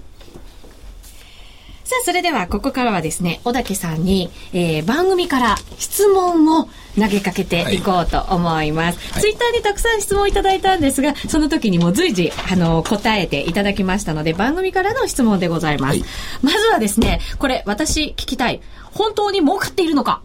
[1.86, 6.68] さあ、それではここからはですね、小竹さんに、えー、番組から質問を
[6.98, 9.12] 投げかけていこうと思います。
[9.12, 15.98] はい、ツイッターにたくさん質問いただいたんですが、その時にも随時、あの、答えていただきましたので、番組からの質問でございます。
[15.98, 16.04] はい、
[16.42, 18.60] まずはですね、これ、私聞きたい。
[18.92, 20.22] 本当に儲かっているのか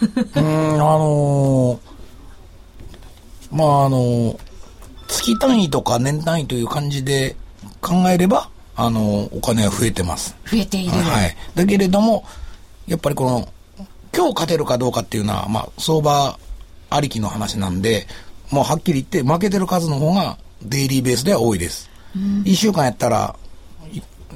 [0.36, 1.78] うん、あのー、
[3.52, 4.38] まあ、あのー、
[5.06, 7.36] 月単位とか年単位という感じで
[7.80, 10.34] 考えれば、あの、お金は増えてます。
[10.50, 10.90] 増えている。
[10.90, 11.36] はい。
[11.54, 12.24] だけれども、
[12.86, 13.48] やっぱりこの、
[14.16, 16.38] 今日勝てるかどうかっていうのは、まあ、相場
[16.90, 18.06] ありきの話なんで、
[18.50, 21.90] もうはっきり言って、負けてる数の方がデイリーベースでは多いです。
[22.44, 23.36] 一、1週間やったら、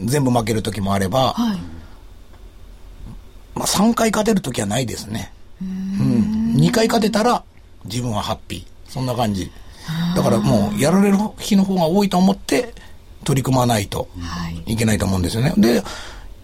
[0.05, 1.59] 全部負ける時もあれば、はい、
[3.55, 5.33] まあ、3回勝てる時はないですね。
[5.63, 6.55] うん。
[6.57, 7.45] 2回勝てたら、
[7.85, 8.91] 自分はハッピー。
[8.91, 9.51] そんな感じ。
[10.15, 12.75] だからもう、やられる日の方が多いと思って、
[13.25, 14.09] 取り組まないと
[14.67, 15.53] いけないと思うんですよね。
[15.57, 15.83] で、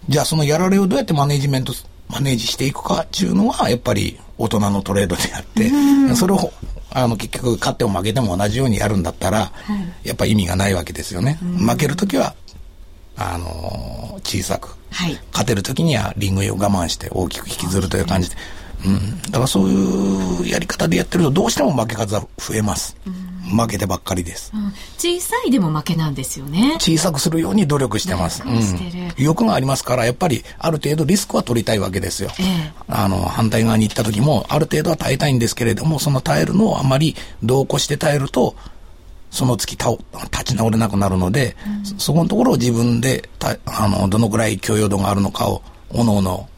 [0.07, 1.73] じゃあそのやられをどうやってマネジメント、
[2.09, 6.51] マネージしていくかっていうのは、やっぱり大人のトレードであって、それを、
[6.91, 9.51] あの、結局、勝っても負けても同じようにやるんだったら、
[10.03, 11.39] やっぱ意味がないわけですよね。
[11.41, 12.35] 負けるときは、
[13.17, 18.35] あの小さく、はい、勝てるときにはリングを我慢して大きく引きずるという感じで、
[18.85, 22.97] うん、だからそういうやり方でやってるとどうしても負け数は増えます。
[23.05, 23.35] うん。
[23.45, 26.77] 負けてばっかりです、うん、小さいでも負けなんですよね。
[26.79, 38.55] 小さくするように努力してます、うん、欲がありますからやっぱりある程度リスクは取りたいわけですよ、ええ、あの反対側に行った時もある程度は耐えたいんですけれどもその耐えるのをあまり同行して耐えると
[39.29, 43.29] その月立ち直れなくなるので、うん、そこのところを自分で
[43.65, 46.49] あのどのぐらい許容度があるのかをおのおの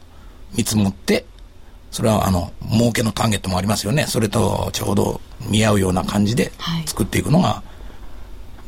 [0.56, 1.26] 見積もって
[1.90, 4.06] それはあの儲けのターゲットもありますよね。
[4.06, 6.52] それとちょうど見合うような感じで
[6.86, 7.62] 作っていくのが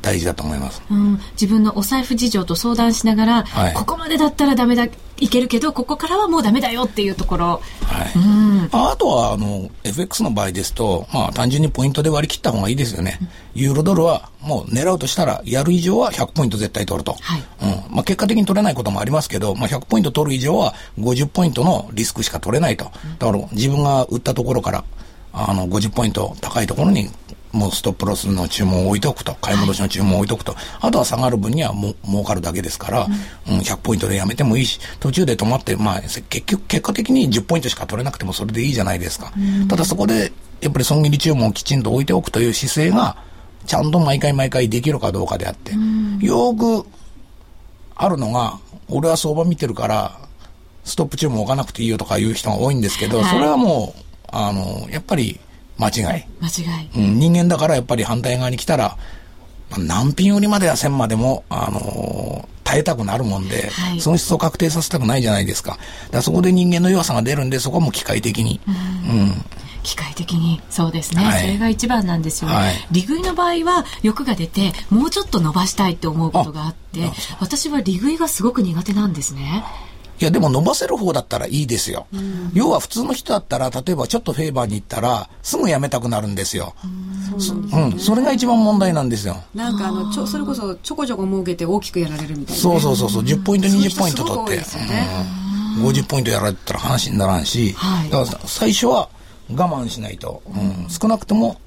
[0.02, 4.88] 大事だと思います、うん、自分のお財布事情と相談しながら、はい、ここまでだったらダメだ
[5.18, 8.18] いけるけどここからはもうダメだよっていうところ、はい。
[8.18, 13.28] うん、あとはあの FX の場合ですと、まあ、単純にポイントで割り切った方がいいですよね、うん、
[13.60, 17.42] ユーロドルはもう狙うとしたらやる以上は100ポイント絶対取ると、はい。
[17.62, 17.94] うん。
[17.94, 22.84] まあ、結果的に取れないこともありますけど、まあ、100ポイント取る以上は50ポイントのリスクしか取れないと。
[23.18, 24.84] だから自分が売ったところから
[25.32, 27.08] あの50ポイント高いところに
[27.52, 33.06] もうストップロスの注文を置いておくと、買い戻しの注文を置いておくと、はい、あとは下がる分にはも儲かるだけですから、
[33.48, 39.32] うん、100ポイントでやめてもいいし、途中で止まって、まあ、結局、結果的に10ポイントしか取れなくてもそれでいいじゃないですか。
[39.36, 43.16] うん、ただそこで、やっぱり損切り注文をきちんと置いておくという姿勢が、
[43.66, 46.86] ちゃんと毎回毎回できるかどうかであって、うん、よく
[47.96, 50.18] あるのが、俺は相場見てるから、
[50.84, 55.38] ストップ注文置かなくていいよとか言う人が多いんですけど、はい、それはもう、あの、やっぱり、
[55.80, 56.24] 間違い。
[56.40, 56.90] 間違い。
[56.96, 58.96] うん、人間だからやっぱり反対側に来たら、
[59.78, 65.78] 何品売りまではせんまでも、あのー、耐えたくなるもんで、はい、損失を確定させたくないじゃないですか。
[66.10, 68.60] だそこで人間の弱さが出るんで、そこはもう機械的に。
[68.68, 68.70] う
[69.14, 69.44] ん、うん。
[69.82, 70.60] 機械的に。
[70.70, 77.10] そうですね、はい、それが一番なんですよね、はい、利食いの場合は欲が出てもうちょっと伸ばしたいと思うことがあって
[77.40, 79.64] 私は利食いがすごく苦手なんですね
[80.20, 82.06] いや、でも伸ばせる方だったらいいですよ。
[82.52, 86.74] 要は普通の人だったら、例えばちょっとフェーバーに行ったら、すぐ辞めたくなるんですよ。
[87.32, 89.42] うん、うん、それが一番問題なんですよ。
[89.54, 94.56] なんかあの、ちょ、それこそちょこちょこ儲けて大きくやられるみたいな、ね、そうそうそうそう、10ポイント、20ポイント取って。
[94.58, 94.64] ね、
[95.78, 99.08] うん、50ポイントやられたら話にならんし、はい、だから最初は
[99.50, 100.42] 我慢しないと。
[100.46, 101.58] うん、少なくとも、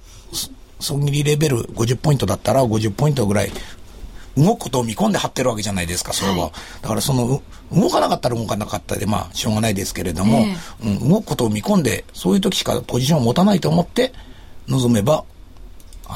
[0.80, 3.52] 損切りレベル50ポイントだったら50ポイントぐらい
[4.38, 6.38] 動くことを見込んで張ってるわけじゃないですか、それは。
[6.38, 14.14] はい、だからその、動かなかったら動かなかったで、まあ、しょうがないですけれども、えー、うん、動くことを見込んで、そういう時しかポジションを持たないと思って、
[14.68, 15.26] 臨めば、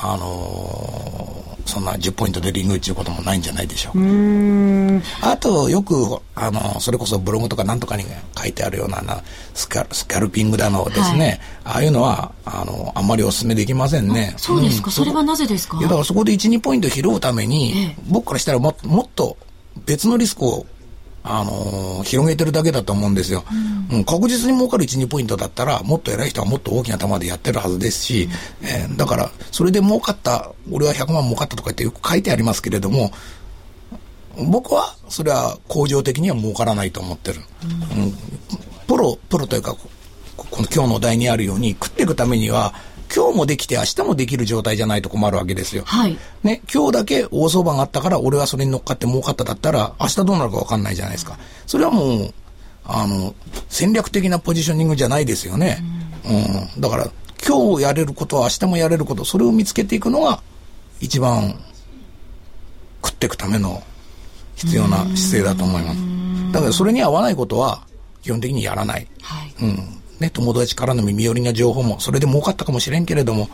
[0.02, 8.04] あのー、そんな10ポイントでリングっていうこともないんじゃないでしょううあとよくあのそれこそブログとかなんとかに
[8.38, 9.22] 書いてあるようなな
[9.54, 14.34] スカスカルピングだのですね、はい、ああいうのはあのあんまりお勧めできませんね。
[14.38, 15.78] そうですか、うん、それはなぜですか？
[15.78, 19.38] いやだからそこで12ポイント拾うために、ええ、僕からしたらももっと
[19.86, 20.66] 別のリスクを
[21.30, 23.44] あのー、広げてるだけだと思うんですよ、
[23.92, 28.30] うん、確実に儲かる1、2ポイントだったら、もっと偉い人はもっと大きな球でやってるはずですし、
[28.62, 33.12] うん、えー、だから、それで儲かった、俺は100万儲かったとかってよく書いてありますけれども、
[34.50, 37.42] 僕は、それは恒常的には儲からないと思ってる。
[37.96, 38.14] うん、うん、
[38.88, 39.76] プロ、プロというか、
[40.38, 42.74] この今日の題にあるように、食っていくためには、
[43.14, 45.84] 今日もできて明日もできる状態じゃないと困るわけですよ。
[45.86, 46.18] はい。
[46.44, 51.38] ね、今日だけ大相場があったから俺はそれに乗っかって儲かっただったら明日どうなるかわかんないじゃないですか。
[51.66, 52.34] それはもう、
[52.86, 53.34] あの、
[53.70, 55.80] 戦略的なポジショニングじゃないですよね。
[56.26, 57.10] うん、だから
[57.46, 60.42] 今日やれることは明日もやれること、それを見つけていくのが
[61.00, 61.56] 一番
[63.04, 63.82] 食っていくための
[64.56, 66.00] 必要な姿勢だと思います。
[66.52, 67.86] だからそれに合わないことは
[68.22, 69.08] 基本的にやらない。
[69.22, 73.50] はい、うんね、友達からの耳寄りな情報も、それで儲かったかもしれんけれども、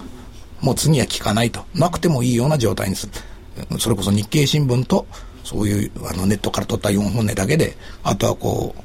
[0.62, 1.66] もう次は聞かないと。
[1.76, 3.08] なくてもいいような状態にす
[3.70, 3.80] る。
[3.80, 5.06] それこそ日経新聞と、
[5.44, 8.82] そういうあのネットから取った4本音だけで、あとはこう、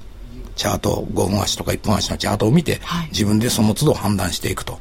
[0.56, 4.78] チャート、5分足とか1分足のチャートを見て、はい、自分でその都度判断していくと。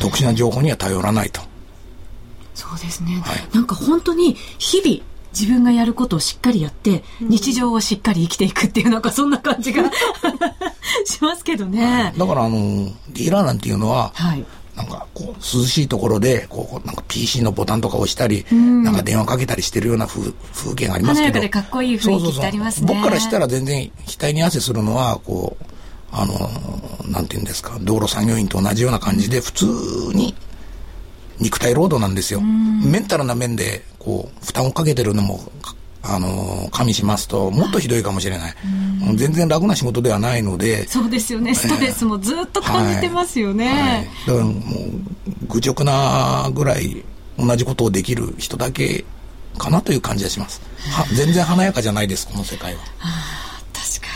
[0.00, 1.40] 特殊な情報には頼らないと。
[2.54, 3.20] そうですね。
[3.24, 5.02] はい、なんか本当に日々、
[5.38, 9.90] 自分がやることをしっかりやって、日常をしっかり生きていくっていうなんかそんな感じが
[11.04, 12.14] しますけどね。
[12.16, 14.44] だからあの、ディーラーなんていうのは、はい。
[14.76, 21.32] なんかこう涼しいところでこうなんか PC のボタンとか押したり、なんか電話かけたりしてるような風風景がありますけど。
[21.34, 22.86] 華やかでかっこいい雰囲気ってありますね。
[22.88, 25.64] 僕からしたら全然額に汗するのはこう
[26.10, 26.34] あの
[27.08, 29.66] なんていうんですか道路作業員と同じような感じで普通
[30.12, 30.34] に
[31.40, 32.40] 肉体労働なんですよ。
[32.40, 35.74] メンタルな面でこう負担をかけてるのもか
[36.06, 38.54] あの加味しますともっとひどいかもしれない。
[39.16, 40.86] 全然楽な仕事ではないので。
[40.86, 41.54] そうですよね。
[41.54, 43.68] ストレスもずっと感じてますよね。
[43.68, 44.54] はい、だからもう
[45.48, 47.02] 愚直なぐらい
[47.38, 49.04] 同じことをできる人だけ
[49.56, 50.60] かなという感じがします。
[50.90, 52.80] は全然華やかじゃないですこの世界は。
[53.72, 54.13] 確か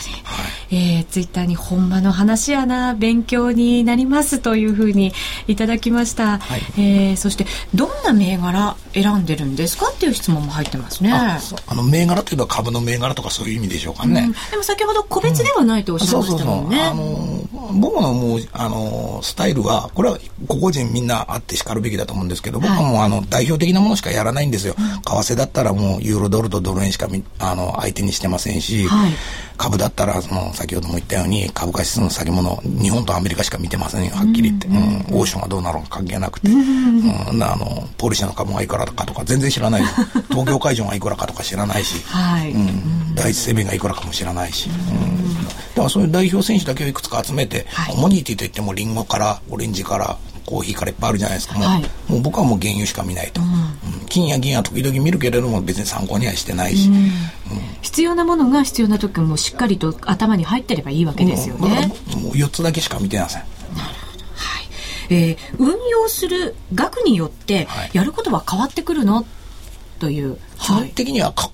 [0.71, 0.99] に。
[0.99, 5.13] えー、ツイッターにほんまの話やな勉強になりますというふうに
[5.47, 6.61] いただきました、はい。
[6.79, 11.13] えーそしてどんな銘柄選んでるんですかっていう質問も入ってますね。
[11.13, 14.21] あの銘柄というのは株の銘柄とかそういう意味でしょうかね。
[14.21, 14.33] うん。
[14.51, 16.49] でも先ほど個別ではないとおっしゃいそうまそうそう。
[16.49, 17.49] したもんねあの
[17.81, 24.75] 僕のもうあのスタイルはこれは個々人みんなあってしかるべきだと思うんですけど、僕はもうあの代表的なものしかやらないんですよ。
[24.75, 29.13] 為替だったらもうユーロドルとドル円しかみあの相手にしてませんし、はい
[29.59, 34.15] 株だったらその先ほども言ったように株価指数の先物日本とアメリカしか見てませんよ。
[34.15, 39.83] はっきり言って、うんオーションがどうなるのか関係なくて、うんなあのポルシェの株がいくらかとか全然知らない。
[39.83, 39.89] よ
[40.31, 41.97] 東京会場がいくらかとか知らないし。
[42.07, 47.95] はい、うん、第一生命がいくらかも知らないし、うん、だからそういう代表選手だけをいくつか集めて、はい。
[47.95, 50.17] コモディティといってもリンゴからオレンジから
[50.49, 51.59] コーヒーからいっぱいあるじゃないですか。
[51.59, 51.83] はい。
[52.11, 54.07] もう僕はもう原油しか見ないと、うん。
[54.09, 56.91] 金や銀は時々見るけれども別に参考にはしてないし、
[57.83, 63.43] 必要なものが必要な時もしっかりと頭に入ってればいいわけですよね、もう4つだけしか見てません。
[63.43, 63.49] はい。
[65.11, 67.91] えー運用する額によってはい。
[67.93, 69.27] やることは変わってくるの？
[69.99, 71.51] という、基本はい、的にはか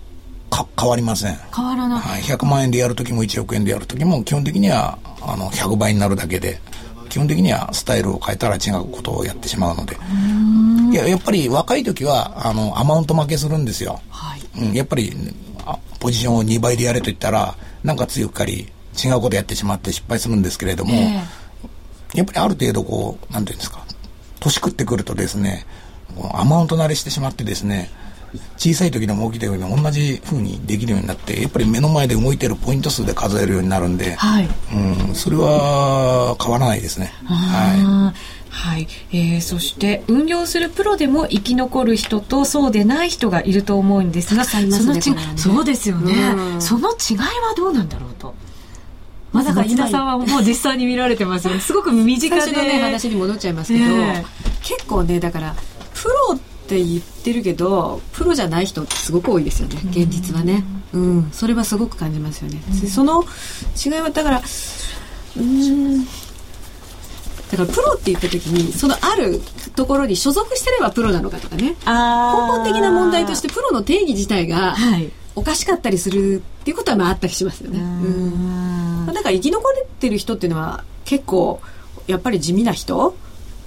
[0.51, 1.39] か変わりません。
[1.55, 6.61] 変わらない、はい、100万円でやるときも1億円でやるときも基本的にはあの100倍になるだけで
[7.09, 9.97] 基本的にはスタイルを変えたら違うことをやってしまうので。
[10.93, 14.41] いややっぱり若い時はあのアマウント負けするんですよ、はい。
[14.61, 15.13] うん、やっぱり
[15.67, 18.69] あポジションを2倍でやれと言ったらなんか強くかり
[19.03, 21.21] 違うことやってしまって失敗するんですけれども、え
[22.15, 23.85] やっぱりある程度こうなんていうんですか
[24.39, 25.67] 年食ってくるとですね
[26.33, 27.91] アマウント慣れしてしまってですね
[28.57, 34.49] 小さい時でも大きい時でも同じ風にできるようになってやっぱり目の前で動いてるポイント数で数えるようになるんで、はい。
[35.09, 37.13] うん、それは変わらないですね。
[37.25, 45.37] はあーはい、えーそして運用するプロでも生き残る人とそうでない人がいると思うんですがたくさんいますねそのちね。
[45.37, 46.63] そうですよね、うん。
[46.63, 48.35] その違いはどうなんだろうと。
[49.33, 51.61] まずだから今町田さんはもう実際に見られてますよね。
[51.61, 52.41] すごく身近で。
[52.41, 54.25] 最初のね話に戻っちゃいますけど、え
[54.63, 55.57] 結構ねだから
[55.93, 59.81] プロって言ってるけどプロじゃない人ってすごく多いですよね。
[59.91, 60.65] 現実はね。
[60.93, 61.31] うん。
[61.33, 63.25] それはすごく感じますよね、でその
[63.85, 66.05] 違いはだからうーん。
[66.05, 69.41] だからプロって言った時にそのある
[69.77, 71.77] ところに所属してればプロなのかとかね。
[71.85, 75.11] あ根本的な問題としてプロの定義自体がはい。
[75.37, 77.81] おかしかったりするっていうことはまああったりしますよね。
[77.81, 79.05] うん。
[79.05, 81.61] まあだから生き残れてる人っていうのは結構
[82.07, 83.17] やっぱり地味な人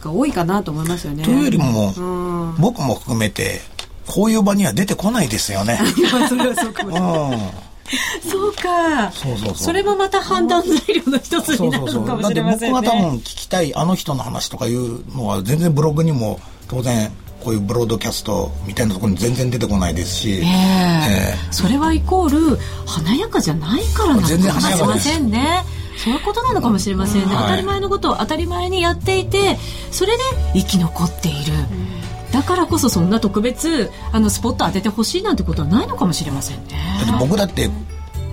[0.08, 1.24] が多いかなと思いますよね。
[1.24, 3.62] い、というよりも、うん、僕も含めて
[4.06, 5.80] こういう場には出てこないですよね。
[6.28, 7.68] それはそうかもしれないうん
[8.30, 12.02] そうかそうそうそうれもまた判断材料の一つそうそうそう。
[12.02, 17.12] になるのかもだっしてれませんね僕が多分聞きたいあの人の話とかいうのは全然ブログにも当然
[17.44, 20.42] こういうブロードキャストみたいなところに全然出てこないですし、え。
[20.42, 21.38] ええ。
[21.52, 25.64] それはイコール華やかじゃないからなのかもしれませんね。
[25.98, 27.44] そういうことなのかもしれませんね、はい。
[27.46, 29.58] 当たり前のことを当たり前にやっていて
[29.92, 30.24] それで
[30.54, 31.54] 生き残っている、
[32.32, 36.78] だからこそそんな特別あのスポット当ててほしいなんてことはないのかもしれませんね。
[37.00, 37.70] だって僕だって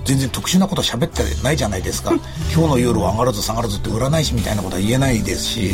[0.05, 2.13] 全然特殊なこと喋ってないじゃないですか。
[2.55, 5.71] 今日の夜は上がらず下がらずって占い師みたいなことは言えないですし、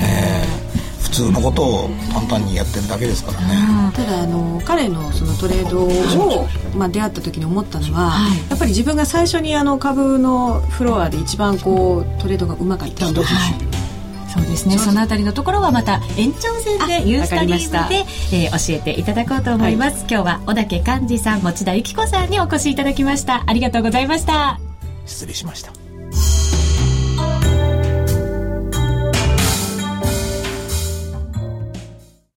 [0.00, 0.46] え。
[0.50, 0.73] ー普
[1.14, 8.38] 通のことを淡々にやってるだけですからね、ただあの彼のそのトレードを、まあ、出会った時に思ったのは、はい。
[8.50, 14.76] やっぱり自分が最初にあの株のフロアで一番こうトレードがうまかった人、そうですね。
[14.78, 23.44] そのあたりのところはまた延長戦あでユーストリームで、えー教えていただこうと思います、今日は小竹寛治さん持田由紀子さんにお越しいただきました。
[23.46, 24.58] ありがとうございました。
[25.06, 25.72] 失礼しました